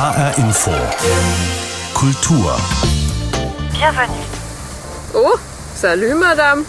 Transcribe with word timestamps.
HR 0.00 0.38
Info. 0.38 0.70
Kultur. 1.92 2.56
Bienvenue. 3.70 4.24
Oh, 5.14 5.36
salut 5.74 6.14
madame. 6.14 6.64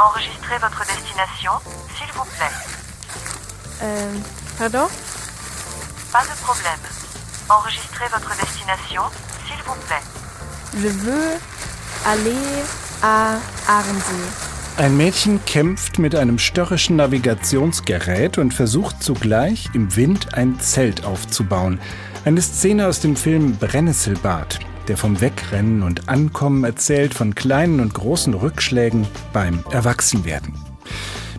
Enregistrez 0.00 0.58
votre 0.60 0.80
destination, 0.80 1.52
s'il 1.94 2.12
vous 2.12 2.24
plaît. 2.36 2.56
Euh, 3.84 4.12
pardon 4.58 4.88
Pas 6.10 6.22
de 6.22 6.36
problème. 6.42 6.82
Enregistrez 7.48 8.06
votre 8.10 8.30
destination, 8.30 9.02
s'il 9.46 9.62
vous 9.64 9.78
plaît. 9.86 10.02
Je 10.76 10.88
veux 10.88 11.38
aller 12.04 12.64
à 13.00 13.36
Arnsee. 13.68 14.50
Ein 14.78 14.96
Mädchen 14.96 15.38
kämpft 15.44 16.00
mit 16.00 16.16
einem 16.16 16.38
störrischen 16.38 16.96
Navigationsgerät 16.96 18.38
und 18.38 18.52
versucht 18.52 19.04
zugleich 19.04 19.68
im 19.72 19.94
Wind 19.94 20.34
ein 20.34 20.58
Zelt 20.58 21.04
aufzubauen. 21.04 21.78
Eine 22.24 22.40
Szene 22.40 22.86
aus 22.86 23.00
dem 23.00 23.16
Film 23.16 23.56
Brennnesselbad, 23.56 24.60
der 24.86 24.96
vom 24.96 25.20
Wegrennen 25.20 25.82
und 25.82 26.08
Ankommen 26.08 26.62
erzählt, 26.62 27.14
von 27.14 27.34
kleinen 27.34 27.80
und 27.80 27.94
großen 27.94 28.32
Rückschlägen 28.34 29.08
beim 29.32 29.64
Erwachsenwerden. 29.72 30.54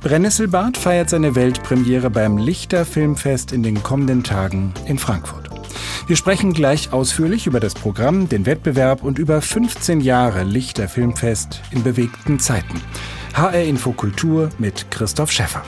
Brennnesselbad 0.02 0.76
feiert 0.76 1.10
seine 1.10 1.36
Weltpremiere 1.36 2.10
beim 2.10 2.38
Lichter 2.38 2.84
Filmfest 2.84 3.54
in 3.54 3.64
den 3.64 3.82
kommenden 3.82 4.26
Tagen 4.26 4.74
in 4.86 5.00
Frankfurt. 5.00 5.50
Wir 6.08 6.18
sprechen 6.18 6.52
gleich 6.52 6.92
ausführlich 6.92 7.48
über 7.48 7.62
das 7.62 7.76
Programm, 7.76 8.28
den 8.28 8.46
Wettbewerb 8.46 9.04
und 9.04 9.20
über 9.20 9.42
15 9.42 10.02
Jahre 10.02 10.44
Lichter 10.44 10.90
Filmfest 10.90 11.62
in 11.72 11.84
bewegten 11.84 12.40
Zeiten. 12.40 12.82
HR 13.34 13.64
Info 13.64 13.94
Kultur 13.94 14.50
mit 14.58 14.92
Christoph 14.92 15.32
Schäffer. 15.32 15.64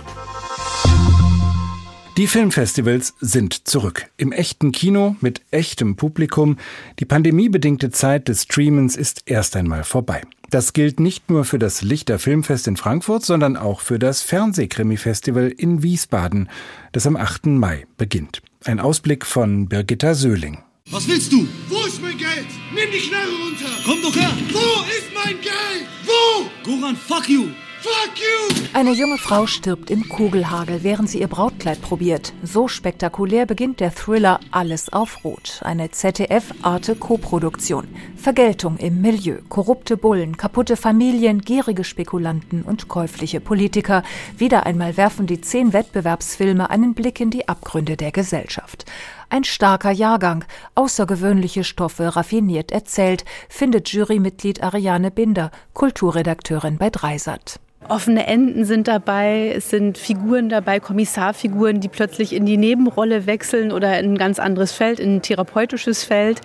Die 2.18 2.28
Filmfestivals 2.28 3.14
sind 3.20 3.68
zurück. 3.68 4.06
Im 4.16 4.32
echten 4.32 4.72
Kino 4.72 5.18
mit 5.20 5.42
echtem 5.52 5.98
Publikum. 5.98 6.56
Die 7.00 7.04
pandemiebedingte 7.04 7.90
Zeit 7.90 8.30
des 8.30 8.44
Streamens 8.44 8.96
ist 8.96 9.24
erst 9.26 9.58
einmal 9.58 9.84
vorbei. 9.84 10.22
Das 10.50 10.72
gilt 10.72 11.02
nicht 11.02 11.30
nur 11.30 11.44
für 11.44 11.60
das 11.60 11.82
Lichter 11.82 12.18
Filmfest 12.18 12.68
in 12.68 12.78
Frankfurt, 12.78 13.26
sondern 13.26 13.58
auch 13.58 13.82
für 13.82 14.00
das 14.00 14.22
Fernsehkrimi-Festival 14.22 15.50
in 15.58 15.84
Wiesbaden, 15.84 16.48
das 16.94 17.06
am 17.06 17.18
8. 17.18 17.48
Mai 17.48 17.86
beginnt. 17.98 18.42
Ein 18.64 18.80
Ausblick 18.80 19.26
von 19.26 19.68
Birgitta 19.68 20.14
Söhling. 20.14 20.60
Was 20.92 21.10
willst 21.10 21.34
du? 21.34 21.46
Wo 21.68 21.86
ist 21.86 22.02
mein 22.02 22.18
Geld? 22.18 22.48
Nimm 22.74 22.92
die 22.94 23.10
Knarre 23.10 23.28
runter! 23.28 23.72
Komm 23.84 24.02
doch 24.02 24.16
her! 24.16 24.32
Wo 24.54 24.84
ist 24.86 25.14
mein 25.14 25.42
Geld? 25.42 25.86
Wo? 26.06 26.46
Goran, 26.64 26.96
fuck 26.96 27.28
you! 27.28 27.50
Fuck 27.86 28.18
you! 28.18 28.68
Eine 28.74 28.94
junge 28.94 29.20
Frau 29.20 29.46
stirbt 29.46 29.92
im 29.92 30.10
Kugelhagel, 30.10 30.82
während 30.82 31.08
sie 31.08 31.20
ihr 31.20 31.28
Brautkleid 31.66 31.82
probiert. 31.82 32.34
So 32.44 32.68
spektakulär 32.68 33.48
beginnt 33.48 33.80
der 33.80 33.94
Thriller 33.94 34.40
Alles 34.52 34.94
auf 34.94 35.24
Rot, 35.24 35.62
eine 35.64 35.90
ZDF-Arte-Koproduktion. 35.90 37.88
Vergeltung 38.16 38.78
im 38.78 39.02
Milieu, 39.02 39.40
korrupte 39.50 39.98
Bullen, 39.98 40.38
kaputte 40.38 40.78
Familien, 40.78 41.42
gierige 41.42 41.84
Spekulanten 41.84 42.62
und 42.62 42.88
käufliche 42.88 43.40
Politiker. 43.40 44.04
Wieder 44.38 44.68
einmal 44.68 44.96
werfen 44.96 45.26
die 45.26 45.42
zehn 45.42 45.74
Wettbewerbsfilme 45.74 46.70
einen 46.70 46.94
Blick 46.94 47.20
in 47.20 47.32
die 47.32 47.48
Abgründe 47.48 47.98
der 47.98 48.12
Gesellschaft. 48.12 48.86
Ein 49.30 49.44
starker 49.44 49.92
Jahrgang, 49.92 50.46
außergewöhnliche 50.76 51.64
Stoffe 51.64 52.16
raffiniert 52.16 52.72
erzählt, 52.72 53.26
findet 53.50 53.90
Jurymitglied 53.90 54.62
Ariane 54.62 55.10
Binder, 55.10 55.50
Kulturredakteurin 55.74 56.78
bei 56.78 56.92
Dreisat. 56.92 57.60
Offene 57.90 58.28
Enden 58.28 58.66
sind 58.66 58.88
dabei, 58.88 59.54
es 59.56 59.70
sind 59.70 59.98
Figuren 59.98 60.50
dabei, 60.50 60.80
Kommissarfiguren, 60.80 61.80
die 61.80 61.88
plötzlich 61.88 62.34
in 62.34 62.46
die 62.46 62.58
Nebenrolle 62.58 63.26
wechseln 63.26 63.72
oder 63.72 64.00
in 64.00 64.14
ein 64.14 64.18
ganz 64.18 64.40
anderes 64.40 64.72
Feld, 64.72 65.00
in 65.00 65.16
ein 65.16 65.22
therapeutisches 65.22 66.04
Feld. 66.04 66.42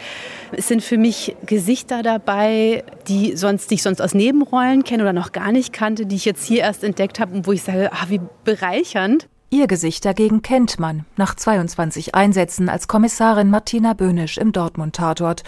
Es 0.52 0.68
sind 0.68 0.82
für 0.82 0.98
mich 0.98 1.36
Gesichter 1.46 2.02
dabei, 2.02 2.84
die 3.08 3.36
sonst 3.36 3.70
die 3.70 3.74
ich 3.74 3.82
sonst 3.82 4.02
aus 4.02 4.14
Nebenrollen 4.14 4.84
kenne 4.84 5.02
oder 5.02 5.12
noch 5.12 5.32
gar 5.32 5.52
nicht 5.52 5.72
kannte, 5.72 6.06
die 6.06 6.16
ich 6.16 6.24
jetzt 6.24 6.44
hier 6.44 6.60
erst 6.60 6.84
entdeckt 6.84 7.20
habe 7.20 7.34
und 7.34 7.46
wo 7.46 7.52
ich 7.52 7.62
sage, 7.62 7.90
ah, 7.92 8.06
wie 8.08 8.20
bereichernd. 8.44 9.28
Ihr 9.52 9.66
Gesicht 9.66 10.04
dagegen 10.04 10.42
kennt 10.42 10.78
man 10.78 11.06
nach 11.16 11.34
22 11.34 12.14
Einsätzen 12.14 12.68
als 12.68 12.86
Kommissarin 12.86 13.50
Martina 13.50 13.94
Böhnisch 13.94 14.38
im 14.38 14.52
Dortmund-Tatort. 14.52 15.42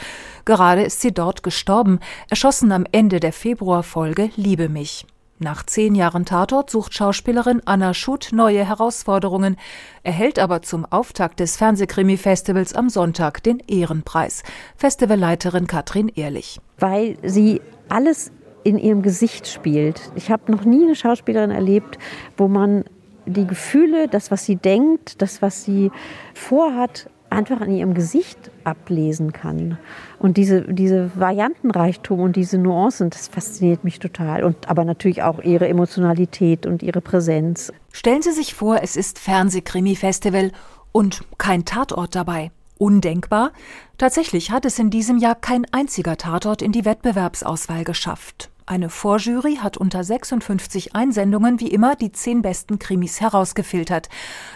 Gerade 0.45 0.83
ist 0.83 1.00
sie 1.00 1.12
dort 1.12 1.45
gestorben, 1.45 2.00
erschossen 2.28 2.72
am 2.72 2.84
Ende 2.91 3.21
der 3.21 3.33
Februarfolge 3.33 4.31
Liebe 4.34 4.69
mich. 4.69 5.06
Nach 5.42 5.66
zehn 5.66 5.97
Jahren 5.97 6.25
Tatort 6.25 6.70
sucht 6.70 6.94
Schauspielerin 6.94 7.62
Anna 7.64 7.94
Schutt 7.94 8.28
neue 8.32 8.64
Herausforderungen, 8.64 9.56
erhält 10.04 10.38
aber 10.38 10.62
zum 10.62 10.84
Auftakt 10.84 11.41
des 11.41 11.56
Fernsehkrimi-Festivals 11.56 12.75
am 12.75 12.88
Sonntag 12.88 13.42
den 13.42 13.58
Ehrenpreis. 13.58 14.44
Festivalleiterin 14.76 15.66
Katrin 15.66 16.06
Ehrlich. 16.14 16.60
Weil 16.78 17.16
sie 17.25 17.60
alles 17.88 18.30
in 18.62 18.78
ihrem 18.78 19.03
Gesicht 19.03 19.48
spielt. 19.48 20.12
Ich 20.14 20.30
habe 20.30 20.53
noch 20.53 20.64
nie 20.64 20.84
eine 20.84 20.94
Schauspielerin 20.94 21.50
erlebt, 21.50 21.98
wo 22.36 22.47
man 22.47 22.84
die 23.26 23.47
Gefühle, 23.47 24.06
das, 24.06 24.30
was 24.30 24.44
sie 24.44 24.54
denkt, 24.54 25.20
das, 25.22 25.42
was 25.42 25.64
sie 25.64 25.91
vorhat, 26.34 27.10
einfach 27.30 27.60
an 27.60 27.72
ihrem 27.72 27.94
Gesicht 27.94 28.53
ablesen 28.62 29.32
kann. 29.32 29.78
Und 30.22 30.37
diese, 30.37 30.62
diese 30.62 31.10
Variantenreichtum 31.16 32.21
und 32.21 32.37
diese 32.37 32.56
Nuancen, 32.56 33.10
das 33.10 33.27
fasziniert 33.27 33.83
mich 33.83 33.99
total. 33.99 34.44
Und 34.44 34.69
aber 34.69 34.84
natürlich 34.84 35.25
auch 35.25 35.41
ihre 35.41 35.66
Emotionalität 35.66 36.65
und 36.65 36.84
ihre 36.84 37.00
Präsenz. 37.00 37.72
Stellen 37.91 38.22
Sie 38.22 38.31
sich 38.31 38.55
vor, 38.55 38.78
es 38.83 38.94
ist 38.94 39.19
Fernsehkrimi-Festival 39.19 40.53
und 40.93 41.25
kein 41.38 41.65
Tatort 41.65 42.15
dabei. 42.15 42.53
Undenkbar? 42.78 43.50
Tatsächlich 43.99 44.53
hat 44.53 44.65
es 44.65 44.78
in 44.78 44.91
diesem 44.91 45.19
Jahr 45.19 45.34
kein 45.34 45.66
einziger 45.72 46.16
Tatort 46.16 46.62
in 46.62 46.71
die 46.71 46.84
Wettbewerbsauswahl 46.84 47.83
geschafft. 47.83 48.49
Eine 48.65 48.91
Vorjury 48.91 49.56
hat 49.56 49.77
unter 49.77 50.04
56 50.04 50.94
Einsendungen 50.94 51.59
wie 51.59 51.69
immer 51.69 51.97
die 51.97 52.12
zehn 52.12 52.43
besten 52.43 52.78
Krimis 52.78 53.21
herausgefiltert. 53.21 54.09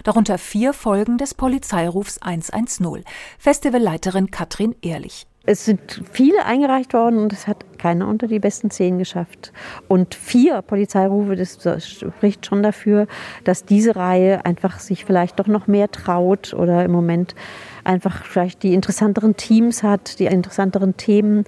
Darunter 0.05 0.39
vier 0.39 0.73
Folgen 0.73 1.19
des 1.19 1.35
Polizeirufs 1.35 2.19
110. 2.23 3.03
Festivalleiterin 3.39 4.31
Katrin 4.31 4.77
Ehrlich. 4.81 5.27
Es 5.49 5.65
sind 5.65 6.03
viele 6.11 6.45
eingereicht 6.45 6.93
worden 6.93 7.19
und 7.19 7.33
es 7.33 7.47
hat 7.47 7.79
keiner 7.79 8.09
unter 8.09 8.27
die 8.27 8.41
besten 8.41 8.69
zehn 8.71 8.99
geschafft. 8.99 9.53
Und 9.87 10.17
vier 10.17 10.61
Polizeirufe, 10.61 11.37
das 11.37 11.89
spricht 11.89 12.45
schon 12.45 12.65
dafür, 12.65 13.07
dass 13.45 13.65
diese 13.65 13.95
Reihe 13.95 14.45
einfach 14.45 14.81
sich 14.81 15.05
vielleicht 15.05 15.39
doch 15.39 15.47
noch 15.47 15.69
mehr 15.69 15.89
traut 15.89 16.53
oder 16.53 16.85
im 16.85 16.91
Moment 16.91 17.37
einfach 17.85 18.25
vielleicht 18.25 18.65
die 18.65 18.75
interessanteren 18.75 19.37
Teams 19.37 19.85
hat, 19.85 20.19
die 20.19 20.27
interessanteren 20.27 20.97
Themen. 20.97 21.45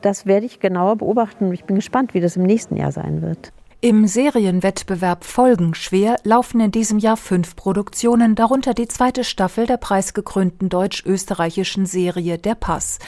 Das 0.00 0.26
werde 0.26 0.46
ich 0.46 0.58
genauer 0.58 0.96
beobachten. 0.96 1.52
Ich 1.52 1.64
bin 1.64 1.76
gespannt, 1.76 2.14
wie 2.14 2.20
das 2.20 2.36
im 2.36 2.42
nächsten 2.42 2.76
Jahr 2.76 2.90
sein 2.90 3.22
wird. 3.22 3.52
Im 3.82 4.06
Serienwettbewerb 4.06 5.24
Folgenschwer 5.24 6.16
laufen 6.22 6.60
in 6.60 6.70
diesem 6.70 6.98
Jahr 6.98 7.16
fünf 7.16 7.56
Produktionen, 7.56 8.34
darunter 8.34 8.74
die 8.74 8.88
zweite 8.88 9.24
Staffel 9.24 9.66
der 9.66 9.78
preisgekrönten 9.78 10.68
deutsch-österreichischen 10.68 11.86
Serie 11.86 12.36
Der 12.36 12.56
Pass. 12.56 12.98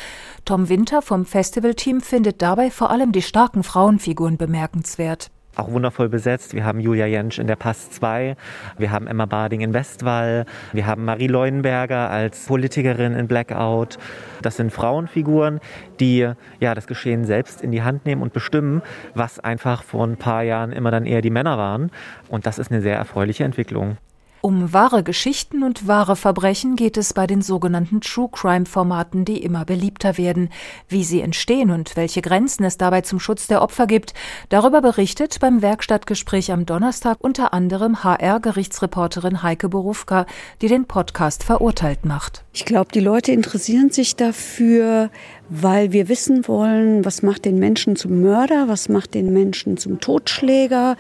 Tom 0.47 0.71
Winter 0.71 1.03
vom 1.03 1.27
Festivalteam 1.27 2.01
findet 2.01 2.41
dabei 2.41 2.71
vor 2.71 2.89
allem 2.89 3.13
die 3.13 3.21
starken 3.21 3.65
Frauenfiguren 3.65 4.39
bemerkenswert 4.39 5.31
auch 5.57 5.71
wundervoll 5.71 6.09
besetzt. 6.09 6.55
Wir 6.55 6.65
haben 6.65 6.81
Julia 6.81 7.07
Jentsch 7.07 7.39
in 7.39 7.47
der 7.47 7.57
Pass 7.57 7.91
2, 7.91 8.37
wir 8.79 8.91
haben 8.91 9.07
Emma 9.07 9.27
Bading 9.27 9.61
in 9.61 9.75
Westwall, 9.75 10.47
wir 10.73 10.87
haben 10.87 11.05
Marie 11.05 11.27
Leuenberger 11.27 12.11
als 12.11 12.47
Politikerin 12.47 13.15
in 13.15 13.29
Blackout. 13.29 13.99
Das 14.41 14.57
sind 14.57 14.73
Frauenfiguren, 14.73 15.61
die 16.01 16.29
ja 16.61 16.75
das 16.75 16.87
Geschehen 16.87 17.25
selbst 17.25 17.63
in 17.63 17.71
die 17.71 17.83
Hand 17.83 18.07
nehmen 18.07 18.23
und 18.23 18.33
bestimmen, 18.33 18.83
was 19.15 19.39
einfach 19.41 19.83
vor 19.83 20.07
ein 20.07 20.17
paar 20.17 20.43
Jahren 20.43 20.73
immer 20.73 20.91
dann 20.91 21.07
eher 21.07 21.23
die 21.23 21.31
Männer 21.31 21.59
waren. 21.59 21.91
Und 22.29 22.47
das 22.47 22.59
ist 22.59 22.71
eine 22.71 22.81
sehr 22.81 22.97
erfreuliche 22.97 23.45
Entwicklung. 23.45 23.99
Um 24.45 24.73
wahre 24.73 25.05
Geschichten 25.05 25.63
und 25.63 25.87
wahre 25.87 26.17
Verbrechen 26.17 26.75
geht 26.75 26.97
es 26.97 27.13
bei 27.13 27.29
den 27.29 27.43
sogenannten 27.43 28.01
True 28.01 28.29
Crime 28.33 28.67
Formaten, 28.67 29.25
die 29.25 29.41
immer 29.41 29.65
beliebter 29.65 30.19
werden. 30.19 30.49
Wie 30.89 31.05
sie 31.05 31.21
entstehen 31.21 31.71
und 31.71 31.95
welche 31.95 32.23
Grenzen 32.23 32.65
es 32.65 32.77
dabei 32.77 33.03
zum 33.03 33.21
Schutz 33.21 33.47
der 33.47 33.63
Opfer 33.63 33.87
gibt, 33.87 34.15
darüber 34.49 34.81
berichtet 34.83 35.39
beim 35.39 35.63
Werkstattgespräch 35.63 36.51
am 36.51 36.67
Donnerstag 36.67 37.19
unter 37.21 37.55
anderem 37.55 38.03
HR-Gerichtsreporterin 38.03 39.45
Heike 39.45 39.69
Borufka, 39.69 40.27
die 40.61 40.67
den 40.67 40.87
Podcast 40.87 41.45
verurteilt 41.45 42.05
macht. 42.05 42.43
Ich 42.53 42.65
glaube, 42.65 42.91
die 42.93 42.99
Leute 42.99 43.31
interessieren 43.31 43.91
sich 43.91 44.17
dafür, 44.17 45.11
weil 45.51 45.93
wir 45.93 46.09
wissen 46.09 46.49
wollen, 46.49 47.05
was 47.05 47.23
macht 47.23 47.45
den 47.45 47.61
Menschen 47.61 47.95
zum 47.95 48.21
Mörder, 48.23 48.67
was 48.67 48.89
macht 48.89 49.15
den 49.15 49.33
Menschen 49.33 49.77
zum 49.77 50.01
Totschläger. 50.01 50.97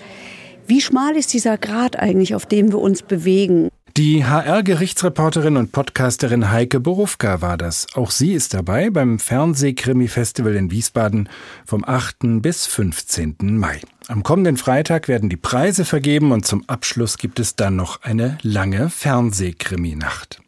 Wie 0.72 0.80
schmal 0.80 1.18
ist 1.18 1.34
dieser 1.34 1.58
Grad 1.58 1.98
eigentlich, 1.98 2.34
auf 2.34 2.46
dem 2.46 2.72
wir 2.72 2.78
uns 2.78 3.02
bewegen? 3.02 3.68
Die 3.98 4.24
HR-Gerichtsreporterin 4.24 5.58
und 5.58 5.70
Podcasterin 5.70 6.50
Heike 6.50 6.80
Borufka 6.80 7.42
war 7.42 7.58
das. 7.58 7.88
Auch 7.92 8.10
sie 8.10 8.32
ist 8.32 8.54
dabei 8.54 8.88
beim 8.88 9.18
Fernsehkrimi-Festival 9.18 10.56
in 10.56 10.70
Wiesbaden 10.70 11.28
vom 11.66 11.84
8. 11.86 12.40
bis 12.40 12.66
15. 12.66 13.36
Mai. 13.58 13.82
Am 14.08 14.22
kommenden 14.22 14.56
Freitag 14.56 15.08
werden 15.08 15.28
die 15.28 15.36
Preise 15.36 15.84
vergeben 15.84 16.32
und 16.32 16.46
zum 16.46 16.66
Abschluss 16.70 17.18
gibt 17.18 17.38
es 17.38 17.54
dann 17.54 17.76
noch 17.76 18.00
eine 18.00 18.38
lange 18.40 18.88
Fernsehkrimi-Nacht. 18.88 20.40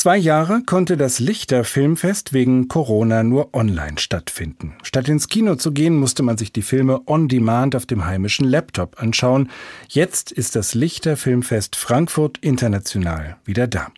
Zwei 0.00 0.16
Jahre 0.16 0.62
konnte 0.64 0.96
das 0.96 1.18
Lichter 1.18 1.62
Filmfest 1.62 2.32
wegen 2.32 2.68
Corona 2.68 3.22
nur 3.22 3.52
online 3.52 3.98
stattfinden. 3.98 4.72
Statt 4.82 5.10
ins 5.10 5.28
Kino 5.28 5.56
zu 5.56 5.72
gehen, 5.72 5.94
musste 5.94 6.22
man 6.22 6.38
sich 6.38 6.54
die 6.54 6.62
Filme 6.62 7.02
on 7.04 7.28
demand 7.28 7.76
auf 7.76 7.84
dem 7.84 8.06
heimischen 8.06 8.48
Laptop 8.48 9.02
anschauen. 9.02 9.50
Jetzt 9.90 10.32
ist 10.32 10.56
das 10.56 10.72
Lichter 10.72 11.18
Filmfest 11.18 11.76
Frankfurt 11.76 12.38
international 12.38 13.36
wieder 13.44 13.66
da. 13.66 13.88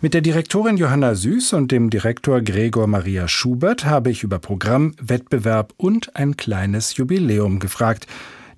Mit 0.00 0.14
der 0.14 0.22
Direktorin 0.22 0.78
Johanna 0.78 1.14
Süß 1.14 1.52
und 1.52 1.70
dem 1.70 1.90
Direktor 1.90 2.40
Gregor 2.40 2.86
Maria 2.86 3.28
Schubert 3.28 3.84
habe 3.84 4.10
ich 4.10 4.22
über 4.22 4.38
Programm, 4.38 4.94
Wettbewerb 5.02 5.74
und 5.76 6.16
ein 6.16 6.38
kleines 6.38 6.96
Jubiläum 6.96 7.58
gefragt. 7.58 8.06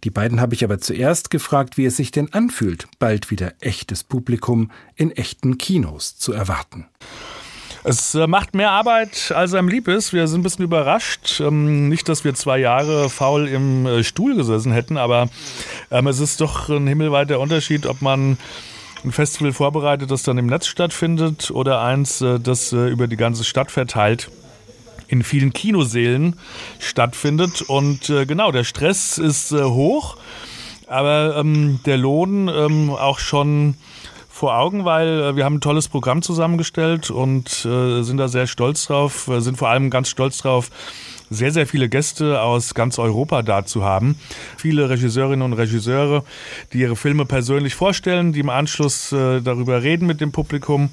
Die 0.05 0.11
beiden 0.11 0.41
habe 0.41 0.55
ich 0.55 0.65
aber 0.65 0.79
zuerst 0.79 1.31
gefragt, 1.31 1.77
wie 1.77 1.85
es 1.85 1.97
sich 1.97 2.11
denn 2.11 2.33
anfühlt, 2.33 2.87
bald 2.99 3.31
wieder 3.31 3.53
echtes 3.61 4.05
Publikum 4.05 4.71
in 4.95 5.11
echten 5.11 5.59
Kinos 5.59 6.17
zu 6.19 6.33
erwarten. 6.33 6.87
Es 7.85 8.15
äh, 8.15 8.27
macht 8.27 8.55
mehr 8.55 8.71
Arbeit, 8.71 9.33
als 9.35 9.55
einem 9.55 9.69
lieb 9.69 9.89
ist. 9.89 10.13
Wir 10.13 10.27
sind 10.29 10.41
ein 10.41 10.43
bisschen 10.43 10.65
überrascht. 10.65 11.41
Ähm, 11.41 11.89
nicht, 11.89 12.09
dass 12.09 12.25
wir 12.25 12.35
zwei 12.35 12.59
Jahre 12.59 13.09
faul 13.09 13.49
im 13.49 13.87
äh, 13.87 14.05
Stuhl 14.05 14.37
gesessen 14.37 14.73
hätten, 14.73 14.97
aber 14.97 15.29
ähm, 15.91 16.07
es 16.07 16.21
ist 16.21 16.41
doch 16.41 16.69
ein 16.69 16.87
himmelweiter 16.87 17.41
Unterschied, 17.41 17.87
ob 17.87 18.03
man 18.03 18.37
ein 19.05 19.13
Festival 19.13 19.53
vorbereitet, 19.53 20.11
das 20.11 20.23
dann 20.23 20.39
im 20.39 20.47
Netz 20.47 20.67
stattfindet 20.67 21.51
oder 21.51 21.81
eins, 21.81 22.21
äh, 22.21 22.41
das 22.41 22.73
über 22.73 23.07
die 23.07 23.17
ganze 23.17 23.45
Stadt 23.45 23.71
verteilt 23.71 24.31
in 25.09 25.23
vielen 25.23 25.53
Kinosälen 25.53 26.37
stattfindet. 26.79 27.63
Und 27.63 28.09
äh, 28.11 28.27
genau, 28.27 28.53
der 28.53 28.65
Stress 28.65 29.19
ist 29.19 29.53
äh, 29.53 29.65
hoch, 29.65 30.17
aber 30.87 31.37
ähm, 31.37 31.81
der 31.85 31.97
Lohn 31.97 32.49
ähm, 32.49 32.91
auch 32.91 33.19
schon 33.19 33.75
vor 34.29 34.57
Augen, 34.57 34.85
weil 34.85 35.09
äh, 35.21 35.37
wir 35.37 35.45
haben 35.45 35.57
ein 35.57 35.61
tolles 35.61 35.89
Programm 35.89 36.23
zusammengestellt 36.23 37.11
und 37.11 37.65
äh, 37.65 38.03
sind 38.03 38.19
da 38.19 38.29
sehr 38.29 38.47
stolz 38.47 38.87
drauf, 38.87 39.29
wir 39.29 39.41
sind 39.41 39.59
vor 39.59 39.69
allem 39.69 39.91
ganz 39.91 40.09
stolz 40.09 40.39
drauf, 40.39 40.71
sehr, 41.31 41.51
sehr 41.51 41.67
viele 41.67 41.89
Gäste 41.89 42.41
aus 42.41 42.73
ganz 42.73 42.99
Europa 42.99 43.43
da 43.43 43.67
zu 43.67 43.85
haben. 43.85 44.17
Viele 44.57 44.89
Regisseurinnen 44.89 45.43
und 45.43 45.53
Regisseure, 45.59 46.25
die 46.73 46.79
ihre 46.79 46.97
Filme 46.97 47.27
persönlich 47.27 47.75
vorstellen, 47.75 48.33
die 48.33 48.41
im 48.41 48.49
Anschluss 48.49 49.13
äh, 49.13 49.41
darüber 49.41 49.83
reden 49.83 50.07
mit 50.07 50.21
dem 50.21 50.33
Publikum. 50.33 50.91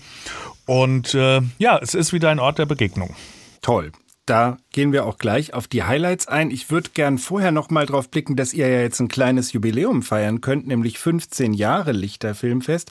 Und 0.66 1.14
äh, 1.14 1.42
ja, 1.58 1.78
es 1.78 1.94
ist 1.94 2.12
wieder 2.12 2.30
ein 2.30 2.40
Ort 2.40 2.60
der 2.60 2.66
Begegnung. 2.66 3.16
Toll. 3.62 3.92
Da 4.26 4.58
gehen 4.72 4.92
wir 4.92 5.06
auch 5.06 5.20
gleich 5.20 5.54
auf 5.54 5.68
die 5.68 5.84
Highlights 5.84 6.28
ein. 6.28 6.50
Ich 6.50 6.72
würde 6.72 6.90
gern 6.96 7.20
vorher 7.20 7.52
noch 7.52 7.70
mal 7.70 7.86
drauf 7.86 8.10
blicken, 8.10 8.36
dass 8.36 8.56
ihr 8.56 8.68
ja 8.68 8.82
jetzt 8.82 9.00
ein 9.00 9.08
kleines 9.08 9.54
Jubiläum 9.54 10.02
feiern 10.02 10.42
könnt, 10.42 10.66
nämlich 10.66 10.98
15 10.98 11.54
Jahre 11.54 11.92
Lichterfilmfest. 11.92 12.90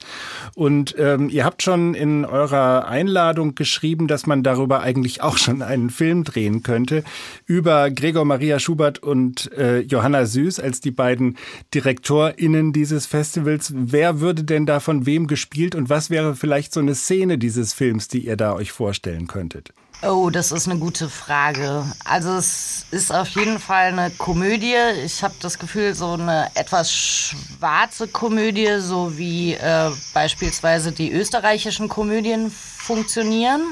Und 0.54 0.94
ähm, 0.96 1.28
ihr 1.31 1.44
habt 1.44 1.62
schon 1.62 1.94
in 1.94 2.25
eurer 2.25 2.86
Einladung 2.86 3.56
geschrieben, 3.56 4.06
dass 4.06 4.26
man 4.26 4.44
darüber 4.44 4.81
eigentlich 4.82 5.22
auch 5.22 5.36
schon 5.36 5.60
einen 5.62 5.90
Film 5.90 6.22
drehen 6.22 6.62
könnte 6.62 7.02
über 7.46 7.90
Gregor 7.90 8.25
Maria 8.25 8.60
Schubert 8.60 9.00
und 9.00 9.50
äh, 9.52 9.81
Johanna 9.81 10.26
Süß 10.26 10.60
als 10.60 10.81
die 10.81 10.92
beiden 10.92 11.36
DirektorInnen 11.75 12.72
dieses 12.72 13.06
Festivals. 13.06 13.72
Wer 13.75 14.20
würde 14.20 14.44
denn 14.44 14.66
da 14.66 14.78
von 14.78 15.04
wem 15.04 15.26
gespielt 15.26 15.75
und 15.75 15.88
was 15.88 16.10
wäre 16.10 16.36
vielleicht 16.36 16.72
so 16.72 16.78
eine 16.78 16.94
Szene 16.94 17.38
dieses 17.38 17.75
Films, 17.75 18.06
die 18.06 18.25
ihr 18.25 18.36
da 18.36 18.54
euch 18.54 18.70
vorstellen 18.70 19.26
könntet? 19.26 19.72
Oh, 20.06 20.28
das 20.28 20.52
ist 20.52 20.68
eine 20.68 20.78
gute 20.78 21.08
Frage. 21.08 21.82
Also 22.04 22.34
es 22.34 22.84
ist 22.90 23.10
auf 23.10 23.28
jeden 23.30 23.58
Fall 23.58 23.86
eine 23.86 24.10
Komödie. 24.10 24.76
Ich 25.02 25.22
habe 25.22 25.34
das 25.40 25.58
Gefühl, 25.58 25.94
so 25.94 26.12
eine 26.12 26.50
etwas 26.54 26.92
schwarze 26.92 28.06
Komödie, 28.08 28.80
so 28.80 29.16
wie 29.16 29.54
äh, 29.54 29.90
beispielsweise 30.12 30.92
die 30.92 31.10
österreichischen 31.10 31.88
Komödien 31.88 32.50
funktionieren. 32.50 33.62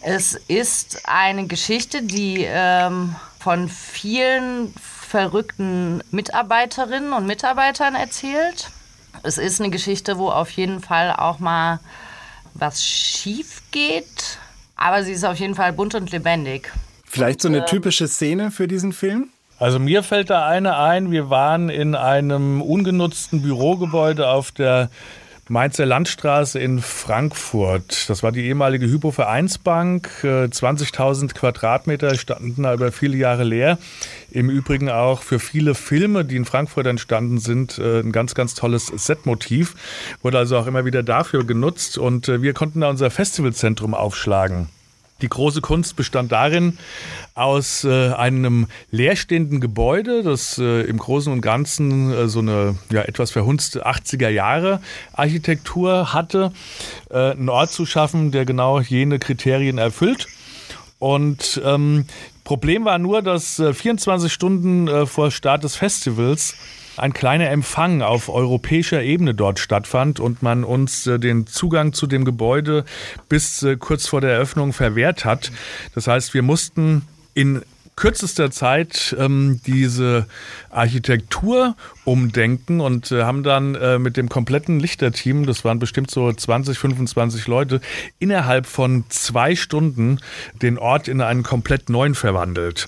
Es 0.00 0.34
ist 0.46 1.08
eine 1.08 1.48
Geschichte, 1.48 2.02
die 2.02 2.44
ähm, 2.46 3.16
von 3.40 3.68
vielen 3.68 4.72
verrückten 5.08 6.04
Mitarbeiterinnen 6.12 7.12
und 7.12 7.26
Mitarbeitern 7.26 7.96
erzählt. 7.96 8.70
Es 9.24 9.38
ist 9.38 9.60
eine 9.60 9.70
Geschichte, 9.70 10.18
wo 10.18 10.30
auf 10.30 10.50
jeden 10.50 10.80
Fall 10.80 11.12
auch 11.16 11.40
mal 11.40 11.80
was 12.54 12.84
schief 12.84 13.62
geht 13.72 14.38
aber 14.78 15.02
sie 15.02 15.12
ist 15.12 15.24
auf 15.24 15.38
jeden 15.38 15.54
Fall 15.54 15.72
bunt 15.74 15.94
und 15.94 16.10
lebendig. 16.10 16.72
Vielleicht 17.04 17.42
so 17.42 17.48
eine 17.48 17.64
typische 17.66 18.08
Szene 18.08 18.50
für 18.50 18.68
diesen 18.68 18.92
Film? 18.92 19.28
Also 19.58 19.78
mir 19.78 20.02
fällt 20.02 20.30
da 20.30 20.46
eine 20.46 20.78
ein. 20.78 21.10
Wir 21.10 21.30
waren 21.30 21.68
in 21.68 21.94
einem 21.94 22.62
ungenutzten 22.62 23.42
Bürogebäude 23.42 24.28
auf 24.28 24.52
der 24.52 24.88
Mainzer 25.48 25.86
Landstraße 25.86 26.58
in 26.58 26.80
Frankfurt. 26.80 28.10
Das 28.10 28.22
war 28.22 28.32
die 28.32 28.44
ehemalige 28.44 28.86
Hypo-Vereinsbank. 28.86 30.10
20.000 30.22 31.24
äh, 31.24 31.28
Quadratmeter 31.28 32.14
standen 32.16 32.62
da 32.64 32.74
über 32.74 32.92
viele 32.92 33.16
Jahre 33.16 33.44
leer. 33.44 33.78
Im 34.30 34.50
Übrigen 34.50 34.90
auch 34.90 35.22
für 35.22 35.38
viele 35.38 35.74
Filme, 35.74 36.24
die 36.24 36.36
in 36.36 36.44
Frankfurt 36.44 36.86
entstanden 36.86 37.38
sind, 37.38 37.78
äh, 37.78 38.00
ein 38.00 38.12
ganz, 38.12 38.34
ganz 38.34 38.54
tolles 38.54 38.86
Setmotiv. 38.88 39.74
Wurde 40.22 40.38
also 40.38 40.58
auch 40.58 40.66
immer 40.66 40.84
wieder 40.84 41.02
dafür 41.02 41.46
genutzt 41.46 41.96
und 41.96 42.28
äh, 42.28 42.42
wir 42.42 42.52
konnten 42.52 42.82
da 42.82 42.90
unser 42.90 43.10
Festivalzentrum 43.10 43.94
aufschlagen. 43.94 44.68
Die 45.20 45.28
große 45.28 45.60
Kunst 45.60 45.96
bestand 45.96 46.30
darin, 46.30 46.78
aus 47.34 47.82
äh, 47.84 48.12
einem 48.12 48.68
leerstehenden 48.90 49.60
Gebäude, 49.60 50.22
das 50.22 50.58
äh, 50.58 50.82
im 50.82 50.98
Großen 50.98 51.32
und 51.32 51.40
Ganzen 51.40 52.12
äh, 52.12 52.28
so 52.28 52.38
eine 52.38 52.76
ja, 52.92 53.02
etwas 53.02 53.32
verhunzte 53.32 53.84
80er 53.86 54.28
Jahre 54.28 54.80
Architektur 55.12 56.12
hatte, 56.12 56.52
äh, 57.10 57.32
einen 57.32 57.48
Ort 57.48 57.70
zu 57.70 57.84
schaffen, 57.84 58.30
der 58.30 58.44
genau 58.44 58.80
jene 58.80 59.18
Kriterien 59.18 59.78
erfüllt. 59.78 60.28
Und 61.00 61.60
ähm, 61.64 62.06
Problem 62.44 62.84
war 62.84 62.98
nur, 62.98 63.22
dass 63.22 63.62
24 63.72 64.26
äh, 64.26 64.32
Stunden 64.32 64.88
äh, 64.88 65.06
vor 65.06 65.30
Start 65.30 65.64
des 65.64 65.76
Festivals 65.76 66.56
ein 66.98 67.12
kleiner 67.12 67.50
Empfang 67.50 68.02
auf 68.02 68.28
europäischer 68.28 69.02
Ebene 69.02 69.34
dort 69.34 69.58
stattfand 69.58 70.20
und 70.20 70.42
man 70.42 70.64
uns 70.64 71.06
äh, 71.06 71.18
den 71.18 71.46
Zugang 71.46 71.92
zu 71.92 72.06
dem 72.06 72.24
Gebäude 72.24 72.84
bis 73.28 73.62
äh, 73.62 73.76
kurz 73.76 74.06
vor 74.06 74.20
der 74.20 74.32
Eröffnung 74.32 74.72
verwehrt 74.72 75.24
hat. 75.24 75.50
Das 75.94 76.06
heißt, 76.06 76.34
wir 76.34 76.42
mussten 76.42 77.02
in 77.34 77.62
kürzester 77.98 78.52
Zeit 78.52 79.16
ähm, 79.18 79.60
diese 79.66 80.26
Architektur 80.70 81.74
umdenken 82.04 82.80
und 82.80 83.10
äh, 83.10 83.24
haben 83.24 83.42
dann 83.42 83.74
äh, 83.74 83.98
mit 83.98 84.16
dem 84.16 84.28
kompletten 84.28 84.78
Lichterteam, 84.78 85.46
das 85.46 85.64
waren 85.64 85.80
bestimmt 85.80 86.08
so 86.10 86.32
20, 86.32 86.78
25 86.78 87.48
Leute, 87.48 87.80
innerhalb 88.20 88.66
von 88.66 89.04
zwei 89.08 89.56
Stunden 89.56 90.20
den 90.62 90.78
Ort 90.78 91.08
in 91.08 91.20
einen 91.20 91.42
komplett 91.42 91.90
neuen 91.90 92.14
verwandelt. 92.14 92.86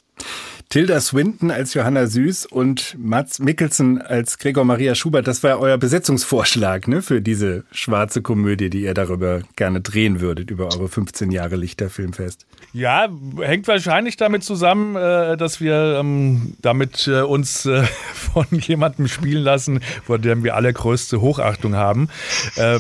Tilda 0.73 1.01
Swinton 1.01 1.51
als 1.51 1.75
Johanna 1.75 2.07
Süß 2.07 2.47
und 2.47 2.95
Mats 2.97 3.41
Mikkelsen 3.41 4.01
als 4.01 4.39
Gregor 4.39 4.65
Maria 4.65 4.95
Schubert. 4.95 5.27
Das 5.27 5.43
war 5.43 5.59
euer 5.59 5.79
Besetzungsvorschlag 5.79 6.87
ne, 6.87 7.03
für 7.03 7.21
diese 7.21 7.65
schwarze 7.73 8.23
Komödie, 8.23 8.71
die 8.71 8.83
ihr 8.83 8.95
darüber 8.95 9.41
gerne 9.57 9.81
drehen 9.81 10.21
würdet, 10.21 10.49
über 10.49 10.67
eure 10.73 10.87
15 10.87 11.33
Jahre 11.33 11.57
Lichterfilmfest. 11.57 12.47
Ja, 12.73 13.09
hängt 13.41 13.67
wahrscheinlich 13.67 14.17
damit 14.17 14.45
zusammen, 14.45 14.95
äh, 14.95 15.37
dass 15.37 15.61
wir 15.61 15.99
ähm, 15.99 16.55
damit 16.63 17.09
äh, 17.09 17.23
uns 17.23 17.67
äh, 17.67 17.83
von 18.15 18.47
jemandem 18.53 19.09
spielen 19.09 19.43
lassen, 19.43 19.81
vor 20.07 20.21
dem 20.21 20.45
wir 20.45 20.55
allergrößte 20.55 21.21
Hochachtung 21.21 21.75
haben. 21.75 22.09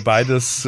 Beides 0.04 0.62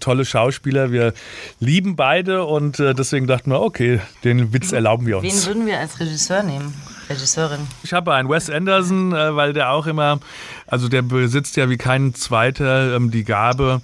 tolle 0.00 0.24
Schauspieler. 0.24 0.92
Wir 0.92 1.14
lieben 1.58 1.96
beide 1.96 2.44
und 2.44 2.78
deswegen 2.78 3.26
dachten 3.26 3.50
wir, 3.50 3.60
okay, 3.60 4.00
den 4.22 4.52
Witz 4.52 4.72
erlauben 4.72 5.06
wir 5.06 5.18
uns. 5.18 5.24
Wen 5.24 5.46
würden 5.46 5.66
wir 5.66 5.78
als 5.78 5.98
Regisseur 5.98 6.42
nehmen? 6.42 6.59
Regisseurin? 7.08 7.60
Ich 7.82 7.92
habe 7.92 8.14
einen 8.14 8.28
Wes 8.28 8.48
Anderson, 8.48 9.12
äh, 9.12 9.34
weil 9.34 9.52
der 9.52 9.70
auch 9.70 9.86
immer, 9.86 10.20
also 10.66 10.88
der 10.88 11.02
besitzt 11.02 11.56
ja 11.56 11.68
wie 11.68 11.76
kein 11.76 12.14
zweiter 12.14 12.94
ähm, 12.94 13.10
die 13.10 13.24
Gabe, 13.24 13.82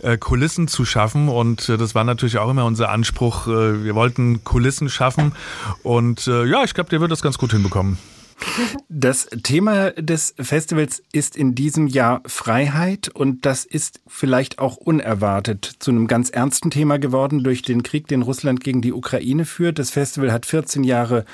äh, 0.00 0.18
Kulissen 0.18 0.68
zu 0.68 0.84
schaffen. 0.84 1.28
Und 1.28 1.68
äh, 1.68 1.76
das 1.76 1.94
war 1.94 2.04
natürlich 2.04 2.38
auch 2.38 2.50
immer 2.50 2.64
unser 2.64 2.90
Anspruch. 2.90 3.46
wir 3.46 3.94
wollten 3.94 4.44
Kulissen 4.44 4.88
schaffen. 4.88 5.32
Und 5.82 6.26
ja, 6.26 6.64
ich 6.64 6.74
glaube, 6.74 6.90
der 6.90 7.00
wird 7.00 7.10
das 7.10 7.22
ganz 7.22 7.38
gut 7.38 7.52
hinbekommen. 7.52 7.98
Das 8.88 9.28
Thema 9.42 9.92
des 9.92 10.34
Festivals 10.38 11.02
ist 11.12 11.36
in 11.36 11.54
diesem 11.54 11.86
Jahr 11.86 12.22
Freiheit 12.26 13.08
und 13.08 13.46
das 13.46 13.64
ist 13.64 14.00
vielleicht 14.06 14.58
auch 14.58 14.76
unerwartet 14.76 15.76
zu 15.78 15.90
einem 15.90 16.06
ganz 16.06 16.30
ernsten 16.30 16.70
Thema 16.70 16.98
geworden 16.98 17.42
durch 17.44 17.62
den 17.62 17.82
Krieg, 17.82 18.06
den 18.08 18.22
Russland 18.22 18.62
gegen 18.62 18.82
die 18.82 18.92
Ukraine 18.92 19.46
führt. 19.46 19.78
Das 19.78 19.90
Festival 19.90 20.32
hat 20.32 20.44
14 20.46 20.84
Jahre 20.84 21.24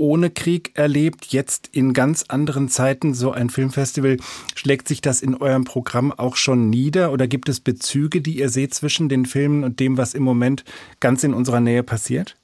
ohne 0.00 0.30
Krieg 0.30 0.72
erlebt, 0.74 1.26
jetzt 1.26 1.68
in 1.72 1.92
ganz 1.92 2.24
anderen 2.28 2.68
Zeiten 2.68 3.14
so 3.14 3.30
ein 3.30 3.50
Filmfestival. 3.50 4.16
Schlägt 4.54 4.88
sich 4.88 5.00
das 5.00 5.20
in 5.20 5.36
eurem 5.36 5.64
Programm 5.64 6.10
auch 6.10 6.36
schon 6.36 6.70
nieder 6.70 7.12
oder 7.12 7.28
gibt 7.28 7.48
es 7.48 7.60
Bezüge, 7.60 8.20
die 8.20 8.38
ihr 8.38 8.48
seht 8.48 8.74
zwischen 8.74 9.08
den 9.08 9.26
Filmen 9.26 9.62
und 9.62 9.78
dem, 9.78 9.98
was 9.98 10.14
im 10.14 10.22
Moment 10.22 10.64
ganz 10.98 11.22
in 11.22 11.34
unserer 11.34 11.60
Nähe 11.60 11.82
passiert? 11.82 12.36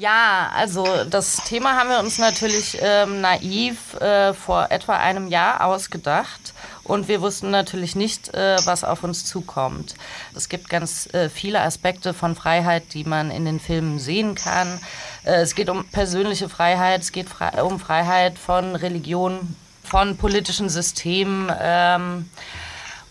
Ja, 0.00 0.50
also 0.56 0.86
das 1.08 1.44
Thema 1.44 1.76
haben 1.76 1.88
wir 1.88 2.00
uns 2.00 2.18
natürlich 2.18 2.78
ähm, 2.80 3.20
naiv 3.20 3.94
äh, 4.00 4.34
vor 4.34 4.66
etwa 4.70 4.96
einem 4.96 5.28
Jahr 5.28 5.64
ausgedacht 5.64 6.52
und 6.84 7.08
wir 7.08 7.20
wussten 7.20 7.50
natürlich 7.50 7.96
nicht, 7.96 8.32
äh, 8.34 8.56
was 8.64 8.84
auf 8.84 9.02
uns 9.02 9.24
zukommt. 9.24 9.94
Es 10.34 10.48
gibt 10.48 10.68
ganz 10.68 11.12
äh, 11.14 11.28
viele 11.28 11.60
Aspekte 11.60 12.14
von 12.14 12.36
Freiheit, 12.36 12.92
die 12.92 13.04
man 13.04 13.30
in 13.30 13.44
den 13.44 13.58
Filmen 13.58 13.98
sehen 13.98 14.34
kann. 14.34 14.80
Äh, 15.24 15.40
es 15.40 15.54
geht 15.54 15.68
um 15.68 15.84
persönliche 15.86 16.48
Freiheit, 16.48 17.00
es 17.00 17.12
geht 17.12 17.28
um 17.62 17.80
Freiheit 17.80 18.38
von 18.38 18.76
Religion, 18.76 19.56
von 19.82 20.16
politischen 20.16 20.68
Systemen. 20.68 21.50
Ähm, 21.60 22.28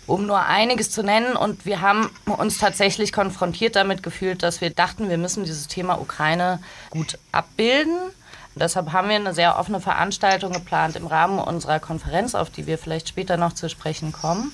um 0.05 0.25
nur 0.25 0.45
einiges 0.45 0.91
zu 0.91 1.01
nennen. 1.01 1.35
Und 1.35 1.65
wir 1.65 1.81
haben 1.81 2.09
uns 2.25 2.57
tatsächlich 2.57 3.13
konfrontiert 3.13 3.75
damit 3.75 4.03
gefühlt, 4.03 4.43
dass 4.43 4.61
wir 4.61 4.69
dachten, 4.69 5.09
wir 5.09 5.17
müssen 5.17 5.45
dieses 5.45 5.67
Thema 5.67 5.99
Ukraine 5.99 6.59
gut 6.89 7.17
abbilden. 7.31 7.97
Und 8.55 8.61
deshalb 8.61 8.91
haben 8.91 9.09
wir 9.09 9.15
eine 9.15 9.33
sehr 9.33 9.57
offene 9.57 9.79
Veranstaltung 9.79 10.51
geplant 10.51 10.95
im 10.95 11.07
Rahmen 11.07 11.39
unserer 11.39 11.79
Konferenz, 11.79 12.35
auf 12.35 12.49
die 12.49 12.67
wir 12.67 12.77
vielleicht 12.77 13.09
später 13.09 13.37
noch 13.37 13.53
zu 13.53 13.69
sprechen 13.69 14.11
kommen, 14.11 14.53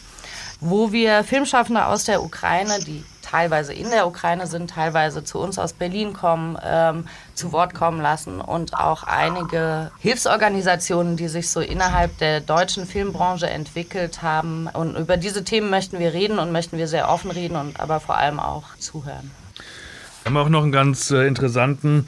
wo 0.62 0.92
wir 0.92 1.24
Filmschaffende 1.24 1.86
aus 1.86 2.06
der 2.06 2.24
Ukraine, 2.24 2.80
die 2.80 3.04
teilweise 3.30 3.74
in 3.74 3.90
der 3.90 4.08
Ukraine 4.08 4.48
sind, 4.48 4.72
teilweise 4.72 5.24
zu 5.24 5.40
uns 5.40 5.60
aus 5.60 5.74
Berlin 5.74 6.14
kommen, 6.14 6.58
ähm, 6.64 7.08
zu 7.36 7.52
Wort 7.52 7.76
kommen 7.76 8.02
lassen 8.02 8.42
und 8.42 8.74
auch 8.74 9.04
einige 9.04 9.92
Hilfsorganisationen, 10.00 11.16
die 11.16 11.28
sich 11.28 11.50
so 11.50 11.60
innerhalb 11.60 12.18
der 12.18 12.42
deutschen 12.42 12.86
Filmbranche 12.86 13.50
entwickelt 13.50 14.22
haben. 14.22 14.68
Und 14.68 14.96
über 14.96 15.18
diese 15.18 15.44
Themen 15.44 15.70
möchten 15.70 16.00
wir 16.00 16.14
reden 16.14 16.40
und 16.40 16.52
möchten 16.52 16.78
wir 16.78 16.88
sehr 16.88 17.10
offen 17.10 17.32
reden 17.32 17.56
und 17.56 17.80
aber 17.80 18.00
vor 18.00 18.18
allem 18.18 18.40
auch 18.40 18.64
zuhören. 18.80 19.32
Wir 20.30 20.36
haben 20.36 20.46
auch 20.46 20.50
noch 20.50 20.62
einen 20.62 20.72
ganz 20.72 21.10
äh, 21.10 21.26
interessanten 21.26 22.06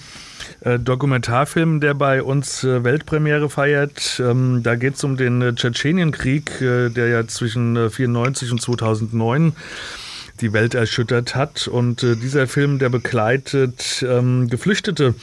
äh, 0.60 0.78
Dokumentarfilm, 0.78 1.80
der 1.80 1.96
bei 1.96 2.22
uns 2.22 2.64
äh, 2.64 2.84
Weltpremiere 2.84 3.50
feiert. 3.50 4.22
Ähm, 4.24 4.62
da 4.62 4.76
geht 4.76 4.94
es 4.94 5.04
um 5.04 5.18
den 5.18 5.42
äh, 5.42 5.56
Tschetschenienkrieg, 5.56 6.62
äh, 6.62 6.90
der 6.90 7.08
ja 7.08 7.26
zwischen 7.26 7.76
1994 7.76 8.48
äh, 8.48 8.52
und 8.52 8.62
2009 8.62 9.54
die 10.40 10.54
Welt 10.54 10.76
erschüttert 10.76 11.34
hat. 11.34 11.68
Und 11.68 12.04
äh, 12.04 12.16
dieser 12.16 12.46
Film, 12.46 12.78
der 12.78 12.90
begleitet 12.90 14.06
ähm, 14.08 14.50
Geflüchtete, 14.50 15.16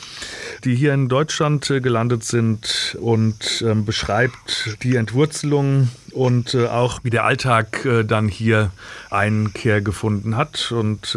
die 0.65 0.75
hier 0.75 0.93
in 0.93 1.09
Deutschland 1.09 1.71
äh, 1.71 1.81
gelandet 1.81 2.25
sind 2.25 2.97
und 3.01 3.63
ähm, 3.65 3.85
beschreibt 3.85 4.77
die 4.83 4.97
Entwurzelung 4.97 5.89
und 6.11 6.55
äh, 6.55 6.67
auch 6.67 7.05
wie 7.05 7.11
der 7.11 7.25
Alltag 7.25 7.85
äh, 7.85 8.03
dann 8.03 8.27
hier 8.27 8.73
Einkehr 9.09 9.83
gefunden 9.83 10.37
hat. 10.37 10.73
Und 10.73 11.17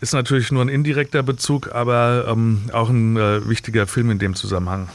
ist 0.00 0.12
natürlich 0.12 0.52
nur 0.52 0.62
ein 0.62 0.68
indirekter 0.68 1.22
Bezug, 1.22 1.72
aber 1.72 2.26
ähm, 2.28 2.62
auch 2.72 2.88
ein 2.88 3.16
äh, 3.16 3.48
wichtiger 3.48 3.86
Film 3.86 4.10
in 4.10 4.18
dem 4.18 4.34
Zusammenhang. 4.34 4.88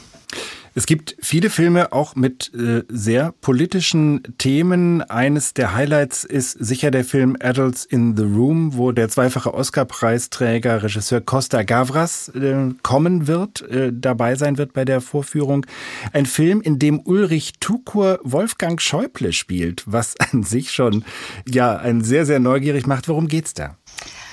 Es 0.76 0.86
gibt 0.86 1.14
viele 1.20 1.50
Filme 1.50 1.92
auch 1.92 2.16
mit 2.16 2.52
äh, 2.52 2.82
sehr 2.88 3.32
politischen 3.40 4.22
Themen. 4.38 5.02
Eines 5.02 5.54
der 5.54 5.72
Highlights 5.72 6.24
ist 6.24 6.52
sicher 6.52 6.90
der 6.90 7.04
Film 7.04 7.36
Adults 7.38 7.84
in 7.84 8.16
the 8.16 8.24
Room, 8.24 8.76
wo 8.76 8.90
der 8.90 9.08
zweifache 9.08 9.54
Oscar-Preisträger 9.54 10.82
Regisseur 10.82 11.20
Costa 11.20 11.62
Gavras 11.62 12.28
äh, 12.30 12.70
kommen 12.82 13.28
wird, 13.28 13.62
äh, 13.70 13.92
dabei 13.94 14.34
sein 14.34 14.58
wird 14.58 14.72
bei 14.72 14.84
der 14.84 15.00
Vorführung. 15.00 15.64
Ein 16.12 16.26
Film, 16.26 16.60
in 16.60 16.80
dem 16.80 16.98
Ulrich 16.98 17.52
Tukur 17.60 18.18
Wolfgang 18.24 18.82
Schäuble 18.82 19.32
spielt, 19.32 19.84
was 19.86 20.16
an 20.32 20.42
sich 20.42 20.72
schon 20.72 21.04
ja 21.48 21.76
einen 21.76 22.02
sehr, 22.02 22.26
sehr 22.26 22.40
neugierig 22.40 22.88
macht. 22.88 23.06
Worum 23.06 23.28
geht's 23.28 23.54
da? 23.54 23.76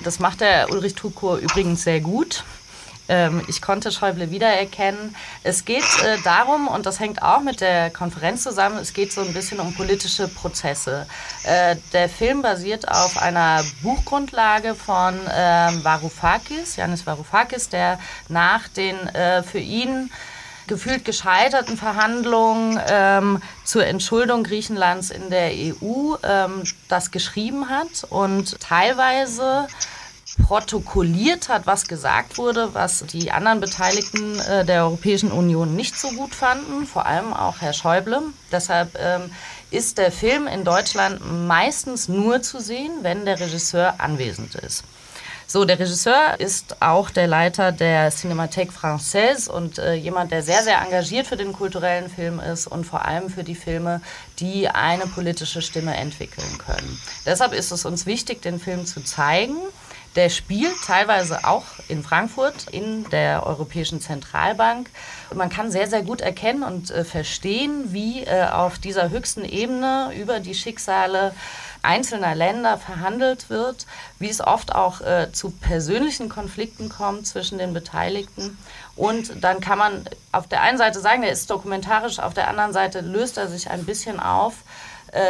Das 0.02 0.18
macht 0.18 0.40
der 0.40 0.70
Ulrich 0.70 0.94
Tukur 0.94 1.36
übrigens 1.38 1.84
sehr 1.84 2.00
gut. 2.00 2.44
Ähm, 3.08 3.42
ich 3.48 3.60
konnte 3.60 3.90
Schäuble 3.90 4.30
wiedererkennen. 4.30 5.14
Es 5.42 5.64
geht 5.64 5.84
äh, 6.04 6.18
darum, 6.24 6.68
und 6.68 6.86
das 6.86 7.00
hängt 7.00 7.22
auch 7.22 7.40
mit 7.40 7.60
der 7.60 7.90
Konferenz 7.90 8.42
zusammen, 8.42 8.78
es 8.78 8.92
geht 8.92 9.12
so 9.12 9.20
ein 9.20 9.32
bisschen 9.32 9.60
um 9.60 9.74
politische 9.74 10.28
Prozesse. 10.28 11.06
Äh, 11.44 11.76
der 11.92 12.08
Film 12.08 12.42
basiert 12.42 12.88
auf 12.88 13.18
einer 13.18 13.62
Buchgrundlage 13.82 14.74
von 14.74 15.20
ähm, 15.34 15.84
Varoufakis, 15.84 16.76
Janis 16.76 17.06
Varoufakis, 17.06 17.68
der 17.68 17.98
nach 18.28 18.68
den 18.68 18.96
äh, 19.08 19.42
für 19.42 19.58
ihn 19.58 20.10
gefühlt 20.68 21.04
gescheiterten 21.04 21.76
Verhandlungen 21.76 22.80
ähm, 22.88 23.42
zur 23.64 23.84
Entschuldung 23.84 24.44
Griechenlands 24.44 25.10
in 25.10 25.28
der 25.28 25.50
EU 25.50 26.14
ähm, 26.22 26.62
das 26.88 27.10
geschrieben 27.10 27.68
hat 27.68 28.04
und 28.08 28.60
teilweise 28.60 29.66
protokolliert 30.40 31.48
hat, 31.48 31.66
was 31.66 31.86
gesagt 31.86 32.38
wurde, 32.38 32.74
was 32.74 33.04
die 33.06 33.30
anderen 33.30 33.60
Beteiligten 33.60 34.38
äh, 34.40 34.64
der 34.64 34.84
Europäischen 34.84 35.30
Union 35.30 35.76
nicht 35.76 35.98
so 35.98 36.08
gut 36.10 36.34
fanden, 36.34 36.86
vor 36.86 37.06
allem 37.06 37.34
auch 37.34 37.60
Herr 37.60 37.72
Schäuble. 37.72 38.22
Deshalb 38.50 38.98
ähm, 38.98 39.30
ist 39.70 39.98
der 39.98 40.10
Film 40.10 40.46
in 40.46 40.64
Deutschland 40.64 41.20
meistens 41.46 42.08
nur 42.08 42.42
zu 42.42 42.60
sehen, 42.60 42.92
wenn 43.02 43.24
der 43.24 43.40
Regisseur 43.40 43.94
anwesend 43.98 44.54
ist. 44.54 44.84
So, 45.46 45.66
der 45.66 45.78
Regisseur 45.78 46.40
ist 46.40 46.80
auch 46.80 47.10
der 47.10 47.26
Leiter 47.26 47.72
der 47.72 48.10
Cinémathèque 48.10 48.72
Française 48.72 49.50
und 49.50 49.78
äh, 49.78 49.92
jemand, 49.92 50.32
der 50.32 50.42
sehr, 50.42 50.62
sehr 50.62 50.80
engagiert 50.80 51.26
für 51.26 51.36
den 51.36 51.52
kulturellen 51.52 52.08
Film 52.08 52.40
ist 52.40 52.66
und 52.66 52.86
vor 52.86 53.04
allem 53.04 53.28
für 53.28 53.44
die 53.44 53.54
Filme, 53.54 54.00
die 54.38 54.68
eine 54.68 55.06
politische 55.06 55.60
Stimme 55.60 55.94
entwickeln 55.94 56.56
können. 56.56 56.98
Deshalb 57.26 57.52
ist 57.52 57.70
es 57.70 57.84
uns 57.84 58.06
wichtig, 58.06 58.40
den 58.40 58.58
Film 58.58 58.86
zu 58.86 59.02
zeigen 59.02 59.56
der 60.16 60.28
spielt 60.28 60.74
teilweise 60.84 61.44
auch 61.44 61.64
in 61.88 62.02
Frankfurt 62.02 62.68
in 62.70 63.08
der 63.10 63.46
Europäischen 63.46 64.00
Zentralbank. 64.00 64.90
Und 65.30 65.38
man 65.38 65.48
kann 65.48 65.70
sehr, 65.70 65.88
sehr 65.88 66.02
gut 66.02 66.20
erkennen 66.20 66.62
und 66.62 66.90
äh, 66.90 67.04
verstehen, 67.04 67.92
wie 67.92 68.24
äh, 68.24 68.46
auf 68.48 68.78
dieser 68.78 69.08
höchsten 69.08 69.44
Ebene 69.44 70.10
über 70.14 70.40
die 70.40 70.54
Schicksale 70.54 71.34
einzelner 71.80 72.34
Länder 72.34 72.76
verhandelt 72.78 73.48
wird, 73.48 73.86
wie 74.18 74.28
es 74.28 74.40
oft 74.40 74.74
auch 74.74 75.00
äh, 75.00 75.32
zu 75.32 75.50
persönlichen 75.50 76.28
Konflikten 76.28 76.90
kommt 76.90 77.26
zwischen 77.26 77.58
den 77.58 77.72
Beteiligten. 77.72 78.58
Und 78.94 79.42
dann 79.42 79.60
kann 79.60 79.78
man 79.78 80.04
auf 80.30 80.46
der 80.46 80.60
einen 80.60 80.78
Seite 80.78 81.00
sagen, 81.00 81.22
der 81.22 81.32
ist 81.32 81.50
dokumentarisch, 81.50 82.18
auf 82.18 82.34
der 82.34 82.48
anderen 82.48 82.74
Seite 82.74 83.00
löst 83.00 83.38
er 83.38 83.48
sich 83.48 83.70
ein 83.70 83.84
bisschen 83.84 84.20
auf, 84.20 84.54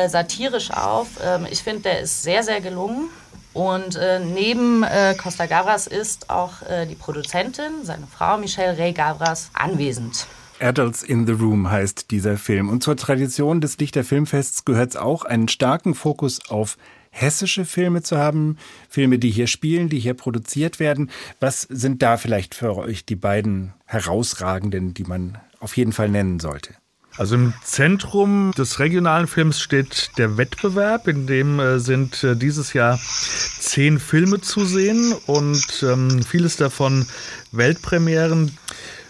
satirisch 0.07 0.71
auf. 0.71 1.09
Ähm, 1.25 1.45
ich 1.51 1.65
finde, 1.65 1.83
der 1.83 2.01
ist 2.01 2.23
sehr, 2.23 2.45
sehr 2.45 2.61
gelungen. 2.61 3.11
Und 3.55 3.97
äh, 3.97 4.21
neben 4.21 4.83
äh, 4.83 5.15
Costa 5.21 5.47
Gavras 5.47 5.87
ist 5.87 6.31
auch 6.31 6.63
äh, 6.63 6.87
die 6.87 6.95
Produzentin, 6.95 7.85
seine 7.85 8.07
Frau 8.07 8.39
Michelle 8.39 8.79
Ray 8.79 8.93
Gavras, 8.93 9.51
anwesend. 9.53 10.27
Adults 10.61 11.03
in 11.03 11.27
the 11.27 11.33
Room 11.33 11.71
heißt 11.71 12.11
dieser 12.11 12.37
Film. 12.39 12.69
Und 12.69 12.83
zur 12.83 12.97
Tradition 12.97 13.61
des 13.61 13.79
Lichter 13.79 14.05
Filmfests 14.05 14.65
gehört 14.65 14.91
es 14.91 14.97
auch, 14.97 15.25
einen 15.25 15.49
starken 15.49 15.95
Fokus 15.95 16.49
auf 16.49 16.79
hessische 17.11 17.65
Filme 17.65 18.03
zu 18.03 18.17
haben, 18.17 18.57
Filme, 18.89 19.19
die 19.19 19.31
hier 19.31 19.47
spielen, 19.47 19.89
die 19.89 19.99
hier 19.99 20.15
produziert 20.15 20.81
werden. 20.81 21.11
Was 21.41 21.63
sind 21.63 22.03
da 22.03 22.17
vielleicht 22.17 22.55
für 22.55 22.77
euch 22.77 23.05
die 23.05 23.17
beiden 23.17 23.75
herausragenden, 23.85 24.95
die 24.95 25.05
man 25.05 25.39
auf 25.61 25.77
jeden 25.77 25.93
Fall 25.93 26.09
nennen 26.09 26.41
sollte? 26.41 26.75
Also 27.19 27.35
im 27.35 27.53
Zentrum 27.63 28.53
des 28.57 28.79
regionalen 28.79 29.27
Films 29.27 29.61
steht 29.61 30.13
der 30.17 30.39
Wettbewerb, 30.39 31.09
in 31.09 31.27
dem 31.27 31.61
äh, 31.61 31.79
sind 31.79 32.25
äh, 32.25 32.37
dieses 32.37 32.73
Jahr 32.73 32.99
zehn 32.99 33.99
Filme 33.99 34.41
zu 34.41 34.65
sehen 34.65 35.15
und 35.27 35.83
ähm, 35.83 36.23
vieles 36.23 36.57
davon 36.57 37.07
Weltpremieren. 37.53 38.57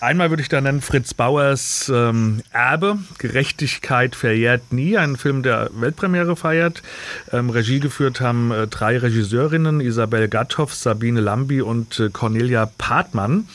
Einmal 0.01 0.31
würde 0.31 0.43
ich 0.43 0.49
da 0.49 0.61
nennen 0.61 0.81
Fritz 0.81 1.15
Bauers 1.15 1.89
ähm, 1.95 2.43
Erbe, 2.51 2.99
Gerechtigkeit 3.19 4.17
verjährt 4.17 4.73
nie, 4.73 4.99
ein 4.99 5.15
Film, 5.15 5.45
der 5.45 5.71
Weltpremiere 5.75 6.35
feiert. 6.35 6.83
Ähm, 7.31 7.51
Regie 7.51 7.79
geführt 7.79 8.21
haben 8.21 8.51
äh, 8.51 8.67
drei 8.67 8.99
Regisseurinnen, 8.99 9.81
Isabel 9.81 10.27
Gatthoff, 10.27 10.75
Sabine 10.75 11.21
Lambi 11.21 11.63
und 11.63 12.01
äh, 12.01 12.09
Cornelia 12.11 12.67
Partmann. 12.67 13.47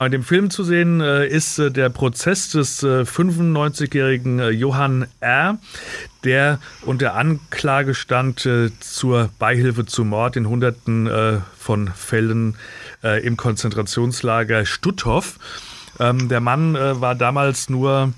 An 0.00 0.12
dem 0.12 0.22
Film 0.22 0.48
zu 0.48 0.64
sehen 0.64 1.02
äh, 1.02 1.26
ist 1.26 1.58
äh, 1.58 1.70
der 1.70 1.90
Prozess 1.90 2.48
des 2.48 2.82
äh, 2.82 3.02
95-jährigen 3.02 4.38
äh, 4.38 4.48
Johann 4.48 5.06
R., 5.20 5.58
der 6.24 6.58
unter 6.86 7.16
Anklage 7.16 7.94
stand 7.94 8.46
zur 8.80 9.30
Beihilfe 9.38 9.86
zu 9.86 10.04
Mord 10.04 10.36
in 10.36 10.46
Hunderten 10.46 11.08
von 11.56 11.88
Fällen 11.88 12.56
im 13.22 13.38
Konzentrationslager 13.38 14.66
Stutthof. 14.66 15.38
Ähm, 15.98 16.28
der 16.28 16.40
Mann 16.40 16.74
war 16.74 17.14
damals 17.14 17.70
nur 17.70 18.12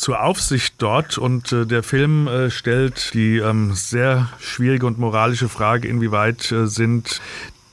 zur 0.00 0.22
Aufsicht 0.22 0.76
dort 0.78 1.18
und 1.18 1.52
äh, 1.52 1.66
der 1.66 1.82
Film 1.82 2.26
äh, 2.26 2.50
stellt 2.50 3.12
die 3.12 3.36
ähm, 3.36 3.74
sehr 3.74 4.30
schwierige 4.40 4.86
und 4.86 4.98
moralische 4.98 5.50
Frage, 5.50 5.88
inwieweit 5.88 6.50
äh, 6.52 6.66
sind 6.66 7.20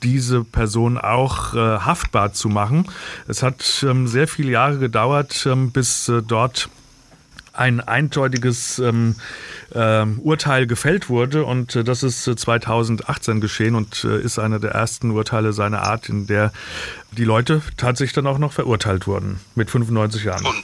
diese 0.02 0.44
Person 0.44 0.98
auch 0.98 1.54
äh, 1.54 1.58
haftbar 1.58 2.32
zu 2.32 2.48
machen. 2.48 2.86
Es 3.26 3.42
hat 3.42 3.84
ähm, 3.86 4.06
sehr 4.06 4.28
viele 4.28 4.52
Jahre 4.52 4.78
gedauert, 4.78 5.46
ähm, 5.46 5.70
bis 5.70 6.08
äh, 6.08 6.22
dort 6.22 6.68
ein 7.58 7.80
eindeutiges 7.80 8.78
ähm, 8.78 9.16
äh, 9.74 10.04
Urteil 10.04 10.66
gefällt 10.66 11.08
wurde 11.08 11.44
und 11.44 11.74
äh, 11.74 11.82
das 11.82 12.02
ist 12.04 12.22
2018 12.24 13.40
geschehen 13.40 13.74
und 13.74 14.04
äh, 14.04 14.20
ist 14.20 14.38
einer 14.38 14.60
der 14.60 14.72
ersten 14.72 15.10
Urteile 15.10 15.52
seiner 15.52 15.82
Art, 15.82 16.08
in 16.08 16.26
der 16.28 16.52
die 17.10 17.24
Leute 17.24 17.62
tatsächlich 17.76 18.14
dann 18.14 18.28
auch 18.28 18.38
noch 18.38 18.52
verurteilt 18.52 19.06
wurden 19.08 19.40
mit 19.56 19.70
95 19.70 20.24
Jahren. 20.24 20.46
Und 20.46 20.54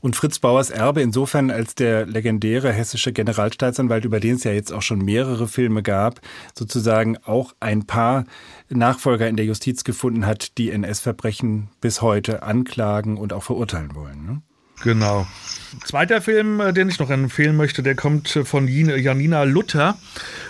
Und 0.00 0.16
Fritz 0.16 0.38
Bauers 0.38 0.70
Erbe 0.70 1.02
insofern 1.02 1.50
als 1.50 1.74
der 1.74 2.06
legendäre 2.06 2.72
hessische 2.72 3.12
Generalstaatsanwalt, 3.12 4.04
über 4.04 4.20
den 4.20 4.36
es 4.36 4.44
ja 4.44 4.52
jetzt 4.52 4.72
auch 4.72 4.82
schon 4.82 5.04
mehrere 5.04 5.48
Filme 5.48 5.82
gab, 5.82 6.20
sozusagen 6.54 7.16
auch 7.24 7.54
ein 7.60 7.86
paar 7.86 8.24
Nachfolger 8.68 9.28
in 9.28 9.36
der 9.36 9.46
Justiz 9.46 9.84
gefunden 9.84 10.26
hat, 10.26 10.58
die 10.58 10.70
NS-Verbrechen 10.70 11.68
bis 11.80 12.02
heute 12.02 12.42
anklagen 12.42 13.16
und 13.16 13.32
auch 13.32 13.42
verurteilen 13.42 13.94
wollen. 13.94 14.26
Ne? 14.26 14.42
Genau. 14.82 15.26
Zweiter 15.84 16.20
Film, 16.20 16.60
äh, 16.60 16.72
den 16.72 16.88
ich 16.88 16.98
noch 16.98 17.10
empfehlen 17.10 17.56
möchte, 17.56 17.82
der 17.82 17.94
kommt 17.94 18.36
äh, 18.36 18.44
von 18.44 18.68
Janina 18.68 19.44
Luther. 19.44 19.96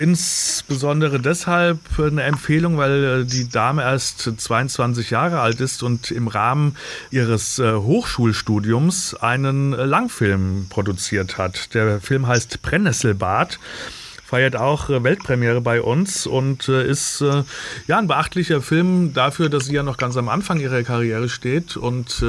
Insbesondere 0.00 1.20
deshalb 1.20 1.78
eine 1.98 2.22
Empfehlung, 2.22 2.76
weil 2.76 3.04
äh, 3.04 3.24
die 3.24 3.48
Dame 3.48 3.82
erst 3.82 4.30
22 4.36 5.10
Jahre 5.10 5.40
alt 5.40 5.60
ist 5.60 5.82
und 5.82 6.10
im 6.10 6.28
Rahmen 6.28 6.76
ihres 7.10 7.58
Hochschulstudiums 7.58 9.14
einen 9.14 9.72
Langfilm 9.72 10.66
produziert 10.68 11.38
hat. 11.38 11.74
Der 11.74 12.00
Film 12.00 12.26
heißt 12.26 12.62
Brennnesselbad 12.62 13.58
feiert 14.28 14.56
auch 14.56 14.90
äh, 14.90 15.02
Weltpremiere 15.02 15.62
bei 15.62 15.80
uns 15.80 16.26
und 16.26 16.68
äh, 16.68 16.86
ist 16.86 17.22
äh, 17.22 17.44
ja 17.86 17.96
ein 17.96 18.08
beachtlicher 18.08 18.60
Film 18.60 19.14
dafür, 19.14 19.48
dass 19.48 19.64
sie 19.64 19.72
ja 19.72 19.82
noch 19.82 19.96
ganz 19.96 20.18
am 20.18 20.28
Anfang 20.28 20.60
ihrer 20.60 20.82
Karriere 20.82 21.30
steht 21.30 21.78
und 21.78 22.22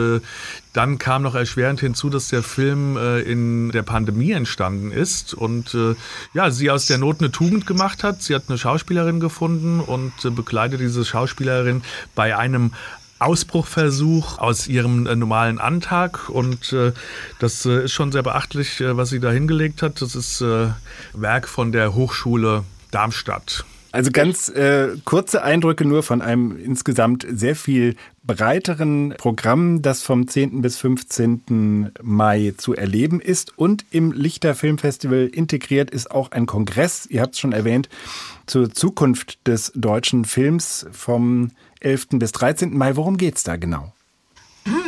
dann 0.73 0.97
kam 0.97 1.23
noch 1.23 1.35
erschwerend 1.35 1.79
hinzu, 1.79 2.09
dass 2.09 2.29
der 2.29 2.43
Film 2.43 2.95
in 2.97 3.71
der 3.71 3.81
Pandemie 3.81 4.31
entstanden 4.31 4.91
ist 4.91 5.33
und 5.33 5.75
ja, 6.33 6.51
sie 6.51 6.69
aus 6.69 6.85
der 6.85 6.97
Not 6.99 7.19
eine 7.19 7.31
Tugend 7.31 7.65
gemacht 7.65 8.03
hat. 8.03 8.21
Sie 8.21 8.35
hat 8.35 8.43
eine 8.47 8.57
Schauspielerin 8.57 9.19
gefunden 9.19 9.79
und 9.79 10.13
begleitet 10.35 10.79
diese 10.79 11.03
Schauspielerin 11.05 11.81
bei 12.15 12.37
einem 12.37 12.71
Ausbruchversuch 13.19 14.39
aus 14.39 14.67
ihrem 14.67 15.05
äh, 15.05 15.15
normalen 15.15 15.59
Antag 15.59 16.29
und 16.29 16.73
äh, 16.73 16.93
das 17.39 17.65
äh, 17.65 17.83
ist 17.85 17.91
schon 17.91 18.11
sehr 18.11 18.23
beachtlich, 18.23 18.81
äh, 18.81 18.97
was 18.97 19.09
sie 19.09 19.19
da 19.19 19.29
hingelegt 19.29 19.81
hat. 19.81 20.01
Das 20.01 20.15
ist 20.15 20.41
äh, 20.41 20.69
Werk 21.13 21.47
von 21.47 21.71
der 21.71 21.93
Hochschule 21.93 22.63
Darmstadt. 22.91 23.65
Also 23.91 24.11
ganz 24.11 24.49
äh, 24.49 24.89
kurze 25.03 25.41
Eindrücke 25.43 25.83
nur 25.83 26.03
von 26.03 26.21
einem 26.21 26.55
insgesamt 26.57 27.25
sehr 27.27 27.55
viel 27.55 27.95
breiteren 28.23 29.15
Programm, 29.17 29.81
das 29.81 30.03
vom 30.03 30.27
10. 30.27 30.61
bis 30.61 30.77
15. 30.77 31.91
Mai 32.03 32.53
zu 32.55 32.75
erleben 32.75 33.19
ist. 33.19 33.57
Und 33.57 33.85
im 33.89 34.11
Lichter 34.11 34.53
Filmfestival 34.53 35.25
integriert 35.33 35.89
ist 35.89 36.11
auch 36.11 36.31
ein 36.31 36.45
Kongress, 36.45 37.07
ihr 37.07 37.21
habt 37.21 37.33
es 37.33 37.39
schon 37.39 37.51
erwähnt, 37.51 37.89
zur 38.45 38.71
Zukunft 38.71 39.47
des 39.47 39.71
deutschen 39.73 40.25
Films 40.25 40.85
vom 40.91 41.49
11. 41.79 42.19
bis 42.19 42.31
13. 42.31 42.75
Mai. 42.77 42.95
Worum 42.95 43.17
geht 43.17 43.37
es 43.37 43.43
da 43.43 43.55
genau? 43.55 43.93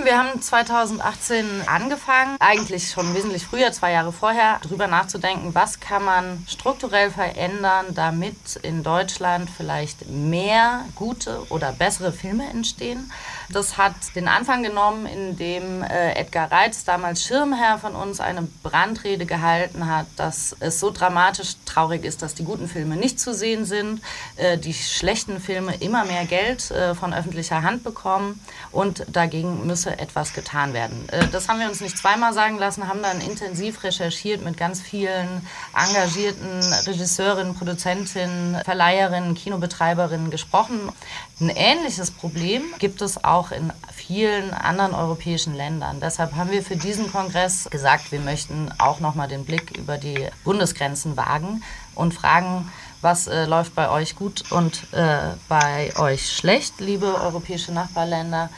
Wir 0.03 0.17
haben 0.17 0.41
2018 0.41 1.67
angefangen, 1.67 2.35
eigentlich 2.39 2.89
schon 2.89 3.13
wesentlich 3.13 3.45
früher, 3.45 3.71
zwei 3.71 3.91
Jahre 3.91 4.11
vorher, 4.11 4.59
darüber 4.63 4.87
nachzudenken, 4.87 5.53
was 5.53 5.79
kann 5.79 6.03
man 6.03 6.43
strukturell 6.49 7.11
verändern, 7.11 7.87
damit 7.93 8.55
in 8.63 8.81
Deutschland 8.81 9.47
vielleicht 9.55 10.09
mehr 10.09 10.85
gute 10.95 11.45
oder 11.49 11.71
bessere 11.71 12.11
Filme 12.11 12.49
entstehen. 12.49 13.11
Das 13.49 13.77
hat 13.77 13.93
den 14.15 14.27
Anfang 14.27 14.63
genommen, 14.63 15.05
indem 15.05 15.83
äh, 15.83 16.13
Edgar 16.13 16.51
Reitz, 16.51 16.83
damals 16.83 17.23
Schirmherr 17.23 17.77
von 17.77 17.95
uns, 17.95 18.19
eine 18.19 18.47
Brandrede 18.63 19.25
gehalten 19.25 19.87
hat, 19.87 20.07
dass 20.15 20.55
es 20.61 20.79
so 20.79 20.89
dramatisch 20.89 21.55
traurig 21.65 22.05
ist, 22.05 22.21
dass 22.21 22.33
die 22.33 22.45
guten 22.45 22.67
Filme 22.67 22.95
nicht 22.95 23.19
zu 23.19 23.33
sehen 23.33 23.65
sind, 23.65 24.01
äh, 24.37 24.57
die 24.57 24.73
schlechten 24.73 25.39
Filme 25.39 25.75
immer 25.75 26.05
mehr 26.05 26.25
Geld 26.25 26.71
äh, 26.71 26.95
von 26.95 27.13
öffentlicher 27.13 27.61
Hand 27.61 27.83
bekommen 27.83 28.39
und 28.71 29.05
dagegen 29.11 29.67
müsse 29.67 29.90
etwas 29.99 30.33
getan 30.33 30.73
werden. 30.73 31.07
Äh, 31.09 31.27
das 31.31 31.47
haben 31.47 31.59
wir 31.59 31.67
uns 31.67 31.81
nicht 31.81 31.97
zweimal 31.97 32.33
sagen 32.33 32.57
lassen, 32.57 32.87
haben 32.87 33.01
dann 33.01 33.21
intensiv 33.21 33.83
recherchiert 33.83 34.43
mit 34.43 34.57
ganz 34.57 34.81
vielen 34.81 35.47
engagierten 35.75 36.61
Regisseurinnen, 36.85 37.55
Produzentinnen, 37.55 38.61
Verleiherinnen, 38.63 39.35
Kinobetreiberinnen 39.35 40.31
gesprochen. 40.31 40.91
Ein 41.39 41.49
ähnliches 41.49 42.11
Problem 42.11 42.63
gibt 42.79 43.01
es 43.01 43.23
auch 43.23 43.51
in 43.51 43.73
vielen 43.93 44.53
anderen 44.53 44.93
europäischen 44.93 45.55
Ländern. 45.55 45.99
Deshalb 45.99 46.35
haben 46.35 46.51
wir 46.51 46.63
für 46.63 46.75
diesen 46.75 47.11
Kongress 47.11 47.67
gesagt, 47.69 48.11
wir 48.11 48.19
möchten 48.19 48.71
auch 48.77 48.99
noch 48.99 49.15
mal 49.15 49.27
den 49.27 49.45
Blick 49.45 49.77
über 49.77 49.97
die 49.97 50.27
Bundesgrenzen 50.43 51.17
wagen 51.17 51.63
und 51.95 52.13
fragen, 52.13 52.71
was 53.01 53.27
äh, 53.27 53.45
läuft 53.45 53.75
bei 53.75 53.89
euch 53.89 54.15
gut 54.15 54.51
und 54.51 54.93
äh, 54.93 55.17
bei 55.49 55.91
euch 55.97 56.31
schlecht, 56.31 56.79
liebe 56.79 57.21
europäische 57.21 57.71
Nachbarländer 57.71 58.49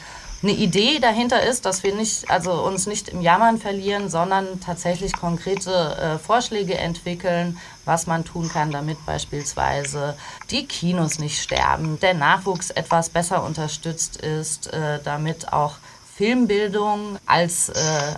eine 0.44 0.52
Idee 0.52 1.00
dahinter 1.00 1.42
ist, 1.42 1.66
dass 1.66 1.84
wir 1.84 1.96
nicht, 1.96 2.30
also 2.30 2.52
uns 2.52 2.86
nicht 2.86 3.08
im 3.10 3.22
Jammern 3.22 3.60
verlieren, 3.60 4.10
sondern 4.10 4.60
tatsächlich 4.60 5.14
konkrete 5.14 5.72
äh, 5.72 6.20
Vorschläge 6.20 6.78
entwickeln, 6.78 7.58
was 7.86 8.08
man 8.08 8.26
tun 8.26 8.50
kann, 8.50 8.72
damit 8.72 9.06
beispielsweise 9.06 10.18
die 10.52 10.66
Kinos 10.66 11.18
nicht 11.18 11.42
sterben, 11.42 11.98
der 12.02 12.14
Nachwuchs 12.14 12.72
etwas 12.72 13.10
besser 13.10 13.44
unterstützt 13.44 14.18
ist, 14.18 14.72
äh, 14.74 15.00
damit 15.02 15.54
auch 15.54 15.76
Filmbildung 16.16 17.18
als 17.26 17.70
äh, 17.70 17.74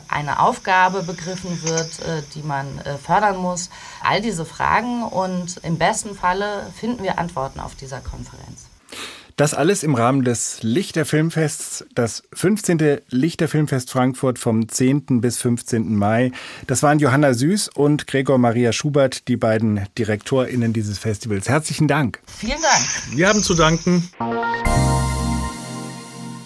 eine 0.09 0.39
Aufgabe 0.39 1.03
begriffen 1.03 1.63
wird, 1.63 1.99
äh, 1.99 2.23
die 2.33 2.41
man 2.41 2.79
äh, 2.79 2.97
fördern 2.97 3.38
muss. 3.38 3.69
All 4.03 4.21
diese 4.21 4.45
Fragen 4.45 5.03
und 5.03 5.57
im 5.63 5.77
besten 5.77 6.13
Falle 6.13 6.71
finden 6.75 7.03
wir 7.03 7.19
Antworten 7.19 7.59
auf 7.59 7.75
dieser 7.75 8.01
Konferenz. 8.01 8.64
Das 9.38 9.54
alles 9.54 9.84
im 9.84 9.95
Rahmen 9.95 10.24
des 10.24 10.60
Lichterfilmfests, 10.62 11.86
das 11.93 12.24
15. 12.32 13.02
Lichterfilmfest 13.10 13.91
Frankfurt 13.91 14.39
vom 14.39 14.69
10. 14.69 15.19
bis 15.19 15.39
15. 15.39 15.93
Mai. 15.93 16.32
Das 16.67 16.84
waren 16.84 17.00
Johanna 17.00 17.34
Süß 17.34 17.67
und 17.76 18.08
Gregor 18.08 18.38
Maria 18.38 18.71
Schubert, 18.71 19.28
die 19.28 19.36
beiden 19.36 19.82
DirektorInnen 19.98 20.71
dieses 20.71 21.00
Festivals. 21.00 21.50
Herzlichen 21.50 21.89
Dank. 21.89 22.21
Vielen 22.26 22.62
Dank. 22.62 23.17
Wir 23.17 23.28
haben 23.28 23.43
zu 23.43 23.56
danken. 23.56 24.10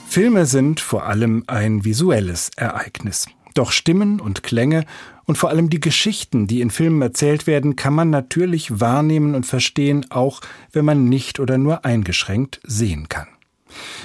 Filme 0.07 0.47
sind 0.47 0.79
vor 0.79 1.05
allem 1.05 1.43
ein 1.45 1.85
visuelles 1.85 2.49
Ereignis. 2.55 3.27
Doch 3.53 3.71
Stimmen 3.71 4.19
und 4.19 4.43
Klänge 4.43 4.85
und 5.25 5.37
vor 5.37 5.49
allem 5.49 5.69
die 5.69 5.79
Geschichten, 5.79 6.47
die 6.47 6.61
in 6.61 6.71
Filmen 6.71 7.01
erzählt 7.01 7.47
werden, 7.47 7.75
kann 7.75 7.93
man 7.93 8.09
natürlich 8.09 8.79
wahrnehmen 8.79 9.35
und 9.35 9.45
verstehen, 9.45 10.05
auch 10.09 10.41
wenn 10.71 10.85
man 10.85 11.05
nicht 11.05 11.39
oder 11.39 11.57
nur 11.57 11.85
eingeschränkt 11.85 12.59
sehen 12.63 13.09
kann. 13.09 13.27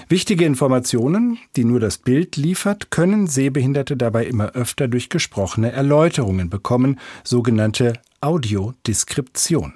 Wichtige 0.09 0.45
Informationen, 0.45 1.39
die 1.57 1.65
nur 1.65 1.81
das 1.81 1.99
Bild 1.99 2.37
liefert, 2.37 2.91
können 2.91 3.27
Sehbehinderte 3.27 3.97
dabei 3.97 4.27
immer 4.27 4.53
öfter 4.53 4.89
durch 4.89 5.09
gesprochene 5.09 5.73
Erläuterungen 5.73 6.51
bekommen, 6.51 7.01
sogenannte 7.23 7.95
Audiodeskription. 8.21 9.75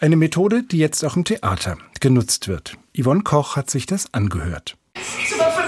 Eine 0.00 0.16
Methode, 0.16 0.64
die 0.64 0.78
jetzt 0.78 1.04
auch 1.04 1.16
im 1.16 1.24
Theater 1.24 1.78
genutzt 2.00 2.48
wird. 2.48 2.76
Yvonne 2.98 3.22
Koch 3.22 3.56
hat 3.56 3.70
sich 3.70 3.86
das 3.86 4.12
angehört. 4.12 4.76
Super, 5.28 5.63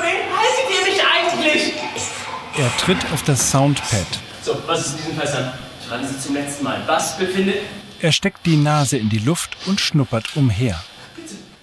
Er 2.58 2.74
tritt 2.78 3.12
auf 3.12 3.22
das 3.22 3.50
Soundpad 3.50 4.06
so, 4.46 4.56
was 4.66 4.86
ist 4.86 4.92
in 4.92 4.96
diesen 4.98 5.14
Fässern? 5.16 5.52
Schreiben 5.86 6.06
Sie 6.06 6.20
zum 6.20 6.34
letzten 6.34 6.62
Mal. 6.62 6.80
Was 6.86 7.18
befindet... 7.18 7.56
Er 8.00 8.12
steckt 8.12 8.46
die 8.46 8.56
Nase 8.56 8.96
in 8.96 9.08
die 9.08 9.18
Luft 9.18 9.56
und 9.66 9.80
schnuppert 9.80 10.36
umher. 10.36 10.80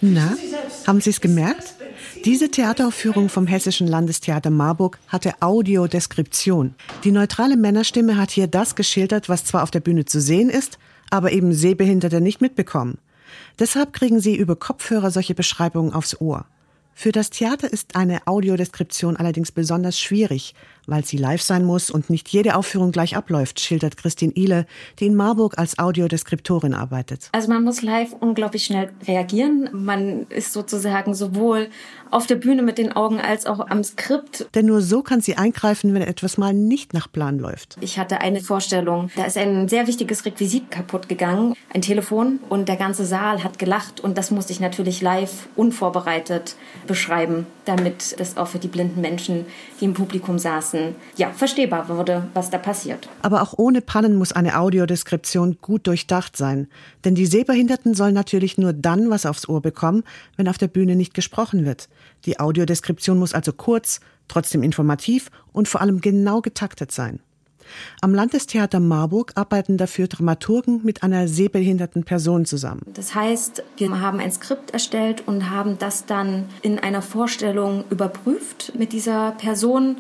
Na, 0.02 0.36
haben 0.86 1.00
Sie 1.00 1.12
es 1.12 1.22
gemerkt? 1.22 1.76
Diese 2.26 2.52
Theateraufführung 2.52 3.30
vom 3.30 3.48
Hessischen 3.48 3.88
Landestheater 3.88 4.50
Marburg 4.50 5.00
hatte 5.08 5.34
Audiodeskription. 5.40 6.76
Die 7.06 7.12
neutrale 7.12 7.56
Männerstimme 7.56 8.18
hat 8.18 8.32
hier 8.32 8.48
das 8.48 8.76
geschildert, 8.76 9.30
was 9.30 9.46
zwar 9.46 9.64
auf 9.64 9.72
der 9.72 9.80
Bühne 9.80 10.04
zu 10.04 10.20
sehen 10.20 10.50
ist, 10.50 10.78
aber 11.10 11.32
eben 11.32 11.54
Sehbehinderte 11.54 12.20
nicht 12.20 12.42
mitbekommen. 12.42 12.98
Deshalb 13.60 13.94
kriegen 13.94 14.20
sie 14.20 14.36
über 14.36 14.58
Kopfhörer 14.58 15.10
solche 15.10 15.36
Beschreibungen 15.36 15.94
aufs 15.94 16.20
Ohr. 16.20 16.46
Für 16.96 17.12
das 17.12 17.30
Theater 17.30 17.72
ist 17.72 17.96
eine 17.96 18.28
Audiodeskription 18.28 19.18
allerdings 19.18 19.52
besonders 19.52 20.00
schwierig, 20.00 20.54
weil 20.88 21.06
sie 21.06 21.18
live 21.18 21.42
sein 21.42 21.66
muss 21.66 21.90
und 21.90 22.10
nicht 22.10 22.30
jede 22.30 22.56
Aufführung 22.56 22.92
gleich 22.92 23.16
abläuft, 23.16 23.60
schildert 23.60 23.98
Christine 23.98 24.34
Ihle, 24.36 24.66
die 25.00 25.08
in 25.08 25.16
Marburg 25.16 25.58
als 25.58 25.80
Audiodeskriptorin 25.80 26.74
arbeitet. 26.74 27.30
Also 27.32 27.50
man 27.50 27.64
muss 27.64 27.82
live 27.82 28.14
unglaublich 28.20 28.66
schnell 28.66 28.92
reagieren. 29.08 29.70
Man 29.74 30.28
ist 30.28 30.54
sozusagen 30.54 31.14
sowohl 31.14 31.70
auf 32.12 32.28
der 32.28 32.36
Bühne 32.36 32.62
mit 32.62 32.78
den 32.78 32.96
Augen 32.96 33.20
als 33.20 33.46
auch 33.46 33.68
am 33.68 33.84
Skript. 33.84 34.48
Denn 34.54 34.68
nur 34.68 34.82
so 34.82 35.02
kann 35.02 35.22
sie 35.22 35.36
eingreifen, 35.36 35.94
wenn 35.94 36.02
etwas 36.02 36.38
mal 36.38 36.54
nicht 36.54 36.94
nach 36.94 37.12
Plan 37.12 37.40
läuft. 37.40 37.78
Ich 37.82 37.98
hatte 37.98 38.22
eine 38.22 38.42
Vorstellung, 38.42 39.10
da 39.16 39.26
ist 39.26 39.38
ein 39.38 39.68
sehr 39.68 39.88
wichtiges 39.88 40.26
Requisit 40.26 40.70
kaputt 40.70 41.10
gegangen, 41.10 41.56
ein 41.74 41.82
Telefon 41.82 42.40
und 42.50 42.70
der 42.70 42.76
ganze 42.76 43.06
Saal 43.06 43.44
hat 43.44 43.58
gelacht 43.58 44.00
und 44.00 44.18
das 44.18 44.32
musste 44.32 44.54
ich 44.54 44.60
natürlich 44.60 45.02
live 45.02 45.48
unvorbereitet 45.56 46.56
beschreiben, 46.88 47.48
damit 47.66 48.20
das 48.20 48.38
auch 48.38 48.48
für 48.48 48.60
die 48.60 48.68
blinden 48.68 49.02
Menschen, 49.02 49.46
die 49.80 49.86
im 49.86 49.94
Publikum 49.94 50.40
saßen, 50.40 50.96
ja, 51.18 51.32
verstehbar 51.32 51.90
wurde, 51.90 52.28
was 52.34 52.50
da 52.50 52.58
passiert. 52.58 53.10
Aber 53.22 53.42
auch 53.42 53.54
ohne 53.58 53.82
Pannen 53.82 54.16
muss 54.16 54.32
eine 54.32 54.60
Audiodeskription 54.60 55.58
gut 55.62 55.88
durchdacht 55.88 56.38
sein. 56.38 56.68
Denn 57.06 57.16
die 57.16 57.26
Sehbehinderten 57.26 57.94
sollen 57.94 58.14
natürlich 58.14 58.58
nur 58.58 58.74
dann 58.74 59.10
was 59.10 59.26
aufs 59.26 59.48
Ohr 59.48 59.62
bekommen, 59.62 60.04
wenn 60.38 60.48
auf 60.48 60.58
der 60.58 60.68
Bühne 60.68 60.96
nicht 60.96 61.14
gesprochen 61.14 61.66
wird. 61.66 61.90
Die 62.26 62.40
Audiodeskription 62.40 63.18
muss 63.18 63.34
also 63.34 63.54
kurz, 63.54 64.00
trotzdem 64.28 64.64
informativ 64.64 65.30
und 65.52 65.68
vor 65.68 65.82
allem 65.82 66.02
genau 66.02 66.42
getaktet 66.42 66.92
sein. 66.92 67.20
Am 68.02 68.14
Landestheater 68.14 68.80
Marburg 68.80 69.34
arbeiten 69.36 69.78
dafür 69.78 70.08
Dramaturgen 70.08 70.82
mit 70.84 71.04
einer 71.04 71.28
sehbehinderten 71.28 72.04
Person 72.04 72.46
zusammen. 72.46 72.82
Das 72.94 73.16
heißt, 73.16 73.64
wir 73.78 74.00
haben 74.00 74.20
ein 74.20 74.32
Skript 74.32 74.72
erstellt 74.72 75.24
und 75.28 75.50
haben 75.50 75.78
das 75.80 76.06
dann 76.06 76.46
in 76.62 76.80
einer 76.80 77.02
Vorstellung 77.02 77.84
überprüft 77.90 78.74
mit 78.78 78.94
dieser 78.94 79.32
Person, 79.32 79.98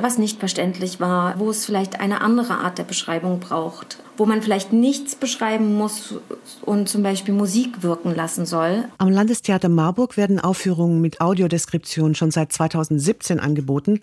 was 0.00 0.18
nicht 0.18 0.38
verständlich 0.38 1.00
war, 1.00 1.38
wo 1.38 1.50
es 1.50 1.66
vielleicht 1.66 2.00
eine 2.00 2.20
andere 2.20 2.54
Art 2.54 2.78
der 2.78 2.84
Beschreibung 2.84 3.40
braucht, 3.40 3.98
wo 4.16 4.26
man 4.26 4.42
vielleicht 4.42 4.72
nichts 4.72 5.16
beschreiben 5.16 5.74
muss 5.74 6.14
und 6.62 6.88
zum 6.88 7.02
Beispiel 7.02 7.34
Musik 7.34 7.82
wirken 7.82 8.14
lassen 8.14 8.46
soll. 8.46 8.84
Am 8.98 9.10
Landestheater 9.10 9.68
Marburg 9.68 10.16
werden 10.16 10.40
Aufführungen 10.40 11.00
mit 11.00 11.20
Audiodeskription 11.20 12.14
schon 12.14 12.30
seit 12.30 12.52
2017 12.52 13.40
angeboten. 13.40 14.00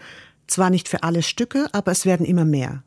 Zwar 0.47 0.69
nicht 0.69 0.89
für 0.89 1.03
alle 1.03 1.21
Stücke, 1.21 1.67
aber 1.71 1.91
es 1.91 2.05
werden 2.05 2.25
immer 2.25 2.45
mehr. 2.45 2.83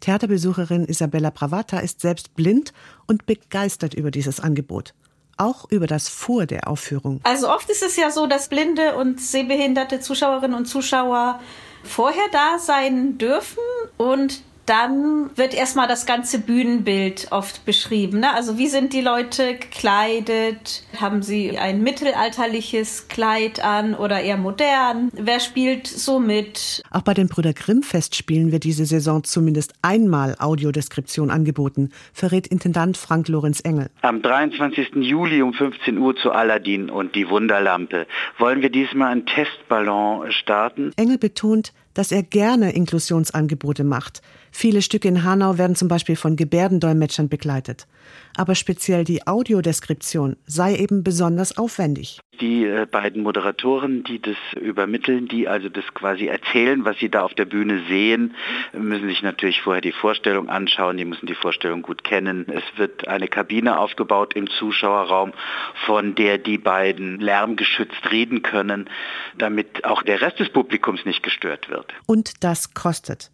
Theaterbesucherin 0.00 0.86
Isabella 0.86 1.30
Pravata 1.30 1.78
ist 1.78 2.00
selbst 2.00 2.34
blind 2.34 2.72
und 3.06 3.26
begeistert 3.26 3.94
über 3.94 4.10
dieses 4.10 4.40
Angebot. 4.40 4.94
Auch 5.36 5.70
über 5.70 5.86
das 5.86 6.08
Vor 6.08 6.46
der 6.46 6.68
Aufführung. 6.68 7.20
Also 7.22 7.50
oft 7.50 7.70
ist 7.70 7.82
es 7.82 7.96
ja 7.96 8.10
so, 8.10 8.26
dass 8.26 8.48
blinde 8.48 8.96
und 8.96 9.20
sehbehinderte 9.20 10.00
Zuschauerinnen 10.00 10.56
und 10.56 10.66
Zuschauer 10.66 11.40
vorher 11.82 12.28
da 12.30 12.58
sein 12.58 13.16
dürfen 13.16 13.62
und 13.96 14.42
dann 14.66 15.30
wird 15.36 15.54
erstmal 15.54 15.88
das 15.88 16.06
ganze 16.06 16.38
Bühnenbild 16.38 17.28
oft 17.30 17.64
beschrieben. 17.64 18.20
Ne? 18.20 18.32
Also 18.34 18.58
wie 18.58 18.68
sind 18.68 18.92
die 18.92 19.00
Leute 19.00 19.54
gekleidet? 19.54 20.84
Haben 21.00 21.22
sie 21.22 21.58
ein 21.58 21.82
mittelalterliches 21.82 23.08
Kleid 23.08 23.64
an 23.64 23.94
oder 23.94 24.20
eher 24.20 24.36
modern? 24.36 25.10
Wer 25.12 25.40
spielt 25.40 25.86
so 25.86 26.20
mit? 26.20 26.82
Auch 26.90 27.02
bei 27.02 27.14
den 27.14 27.28
Brüder 27.28 27.52
Grimm 27.52 27.82
Festspielen 27.82 28.52
wird 28.52 28.64
diese 28.64 28.84
Saison 28.84 29.24
zumindest 29.24 29.72
einmal 29.82 30.36
Audiodeskription 30.38 31.30
angeboten, 31.30 31.90
verrät 32.12 32.46
Intendant 32.46 32.96
Frank 32.96 33.28
Lorenz 33.28 33.60
Engel. 33.60 33.90
Am 34.02 34.22
23. 34.22 34.96
Juli 34.96 35.42
um 35.42 35.52
15 35.52 35.98
Uhr 35.98 36.16
zu 36.16 36.32
Aladdin 36.32 36.90
und 36.90 37.14
die 37.14 37.28
Wunderlampe 37.28 38.06
wollen 38.38 38.62
wir 38.62 38.70
diesmal 38.70 39.12
einen 39.12 39.26
Testballon 39.26 40.30
starten. 40.32 40.92
Engel 40.96 41.18
betont, 41.18 41.72
dass 41.94 42.12
er 42.12 42.22
gerne 42.22 42.72
Inklusionsangebote 42.72 43.84
macht. 43.84 44.22
Viele 44.52 44.82
Stücke 44.82 45.08
in 45.08 45.24
Hanau 45.24 45.58
werden 45.58 45.76
zum 45.76 45.88
Beispiel 45.88 46.16
von 46.16 46.36
Gebärdendolmetschern 46.36 47.28
begleitet. 47.28 47.86
Aber 48.36 48.54
speziell 48.54 49.04
die 49.04 49.26
Audiodeskription 49.26 50.36
sei 50.46 50.76
eben 50.76 51.02
besonders 51.04 51.58
aufwendig. 51.58 52.20
Die 52.40 52.64
äh, 52.64 52.86
beiden 52.86 53.22
Moderatoren, 53.22 54.02
die 54.04 54.20
das 54.20 54.36
übermitteln, 54.58 55.28
die 55.28 55.46
also 55.46 55.68
das 55.68 55.84
quasi 55.92 56.26
erzählen, 56.26 56.84
was 56.84 56.98
sie 56.98 57.10
da 57.10 57.22
auf 57.22 57.34
der 57.34 57.44
Bühne 57.44 57.82
sehen, 57.88 58.34
müssen 58.72 59.08
sich 59.08 59.22
natürlich 59.22 59.60
vorher 59.60 59.82
die 59.82 59.92
Vorstellung 59.92 60.48
anschauen, 60.48 60.96
die 60.96 61.04
müssen 61.04 61.26
die 61.26 61.34
Vorstellung 61.34 61.82
gut 61.82 62.02
kennen. 62.02 62.46
Es 62.48 62.62
wird 62.78 63.08
eine 63.08 63.28
Kabine 63.28 63.78
aufgebaut 63.78 64.34
im 64.34 64.48
Zuschauerraum, 64.48 65.32
von 65.86 66.14
der 66.14 66.38
die 66.38 66.58
beiden 66.58 67.20
lärmgeschützt 67.20 68.10
reden 68.10 68.42
können, 68.42 68.88
damit 69.36 69.84
auch 69.84 70.02
der 70.02 70.20
Rest 70.22 70.40
des 70.40 70.48
Publikums 70.48 71.04
nicht 71.04 71.22
gestört 71.22 71.68
wird. 71.68 71.92
Und 72.06 72.42
das 72.42 72.72
kostet. 72.74 73.30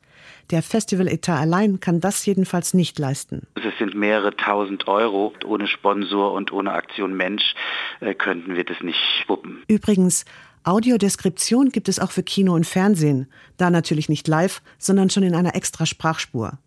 Der 0.51 0.63
Festivaletat 0.63 1.41
allein 1.41 1.81
kann 1.81 2.01
das 2.01 2.25
jedenfalls 2.25 2.73
nicht 2.73 2.99
leisten. 2.99 3.47
Es 3.57 3.79
sind 3.79 3.95
mehrere 3.95 4.37
tausend 4.37 4.87
Euro. 4.87 5.33
Ohne 5.45 5.67
Sponsor 5.67 6.33
und 6.33 6.53
ohne 6.53 6.73
Aktion 6.73 7.17
Mensch 7.17 7.55
äh, 8.01 8.15
könnten 8.15 8.55
wir 8.55 8.65
das 8.65 8.81
nicht 8.81 8.99
wuppen. 9.27 9.63
Übrigens, 9.69 10.25
Audiodeskription 10.63 11.71
gibt 11.71 11.89
es 11.89 11.99
auch 11.99 12.11
für 12.11 12.23
Kino 12.23 12.55
und 12.55 12.67
Fernsehen. 12.67 13.29
Da 13.57 13.71
natürlich 13.71 14.09
nicht 14.09 14.27
live, 14.29 14.63
sondern 14.79 15.11
schon 15.11 15.23
in 15.23 15.35
einer 15.35 15.55
extra 15.55 15.87
Sprachspur. 15.87 16.59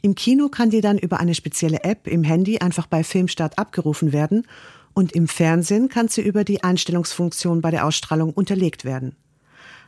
Im 0.00 0.14
Kino 0.14 0.48
kann 0.48 0.70
die 0.70 0.80
dann 0.80 0.98
über 0.98 1.18
eine 1.18 1.34
spezielle 1.34 1.82
App 1.82 2.06
im 2.06 2.22
Handy 2.24 2.58
einfach 2.58 2.86
bei 2.86 3.02
Filmstart 3.02 3.58
abgerufen 3.58 4.12
werden 4.12 4.46
und 4.94 5.12
im 5.12 5.28
Fernsehen 5.28 5.88
kann 5.88 6.08
sie 6.08 6.22
über 6.22 6.44
die 6.44 6.62
Einstellungsfunktion 6.62 7.60
bei 7.60 7.70
der 7.70 7.84
Ausstrahlung 7.86 8.32
unterlegt 8.32 8.84
werden. 8.84 9.16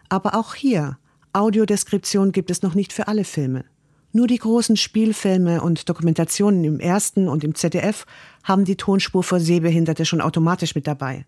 Aber 0.09 0.35
auch 0.35 0.55
hier 0.55 0.99
Audiodeskription 1.33 2.33
gibt 2.33 2.51
es 2.51 2.63
noch 2.63 2.75
nicht 2.75 2.93
für 2.93 3.07
alle 3.07 3.25
Filme. 3.25 3.65
Nur 4.13 4.27
die 4.27 4.39
großen 4.39 4.77
Spielfilme 4.77 5.63
und 5.63 5.89
Dokumentationen 5.89 6.65
im 6.65 6.81
ersten 6.81 7.29
und 7.29 7.45
im 7.45 7.55
ZDF 7.55 8.05
haben 8.43 8.65
die 8.65 8.77
Tonspur 8.77 9.23
für 9.23 9.39
Sehbehinderte 9.39 10.05
schon 10.05 10.21
automatisch 10.21 10.75
mit 10.75 10.89
dabei. 10.89 11.25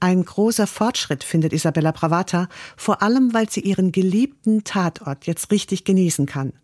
Ein 0.00 0.24
großer 0.24 0.66
Fortschritt 0.66 1.22
findet 1.22 1.52
Isabella 1.52 1.92
Bravata, 1.92 2.48
vor 2.76 3.02
allem 3.02 3.32
weil 3.32 3.48
sie 3.48 3.60
ihren 3.60 3.92
geliebten 3.92 4.64
Tatort 4.64 5.26
jetzt 5.26 5.52
richtig 5.52 5.84
genießen 5.84 6.26
kann. 6.26 6.54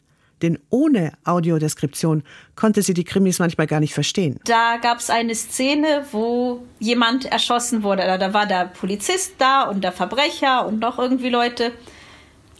Denn 0.42 0.59
ohne 0.71 1.12
Audiodeskription 1.25 2.25
konnte 2.57 2.83
sie 2.83 2.94
die 2.94 3.05
Krimis 3.05 3.38
manchmal 3.38 3.68
gar 3.68 3.79
nicht 3.79 3.94
verstehen. 3.94 4.40
Da 4.44 4.79
gab 4.79 4.99
es 4.99 5.11
eine 5.11 5.37
Szene, 5.37 6.05
wo 6.11 6.64
jemand 6.81 7.27
erschossen 7.27 7.85
wurde. 7.85 8.03
Da 8.18 8.35
war 8.35 8.47
der 8.47 8.66
Polizist 8.66 9.35
da 9.38 9.62
und 9.62 9.83
der 9.85 9.92
Verbrecher 9.92 10.66
und 10.66 10.81
noch 10.81 10.99
irgendwie 10.99 11.31
Leute. 11.31 11.73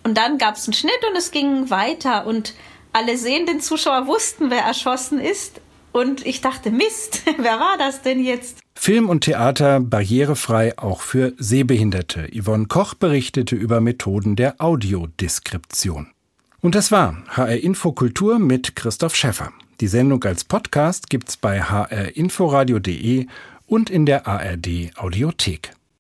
Und 0.08 0.14
dann 0.14 0.38
gab 0.38 0.56
es 0.56 0.66
einen 0.66 0.72
Schnitt 0.72 1.04
und 1.06 1.18
es 1.18 1.32
ging 1.32 1.68
weiter 1.68 2.26
und 2.26 2.54
alle 2.94 3.18
sehenden 3.18 3.60
Zuschauer 3.60 4.06
wussten, 4.06 4.50
wer 4.50 4.62
erschossen 4.62 5.20
ist. 5.20 5.60
Und 5.92 6.24
ich 6.24 6.40
dachte, 6.40 6.70
Mist, 6.70 7.24
wer 7.36 7.60
war 7.60 7.76
das 7.76 8.00
denn 8.00 8.24
jetzt? 8.24 8.56
Film 8.74 9.10
und 9.10 9.24
Theater 9.24 9.80
barrierefrei 9.80 10.78
auch 10.78 11.02
für 11.02 11.34
Sehbehinderte. 11.36 12.26
Yvonne 12.34 12.68
Koch 12.68 12.94
berichtete 12.94 13.54
über 13.54 13.82
Methoden 13.82 14.34
der 14.34 14.54
Audiodeskription. 14.62 16.06
Und 16.62 16.74
das 16.74 16.90
war 16.90 17.22
HR 17.28 17.58
Infokultur 17.58 18.38
mit 18.38 18.76
Christoph 18.76 19.14
Schäffer. 19.14 19.52
Die 19.82 19.88
Sendung 19.88 20.24
als 20.24 20.44
Podcast 20.44 21.10
gibt's 21.10 21.36
bei 21.36 21.60
hrinforadio.de 21.60 23.26
und 23.66 23.90
in 23.90 24.06
der 24.06 24.26
ARD 24.26 24.90
Audiothek. 24.96 25.72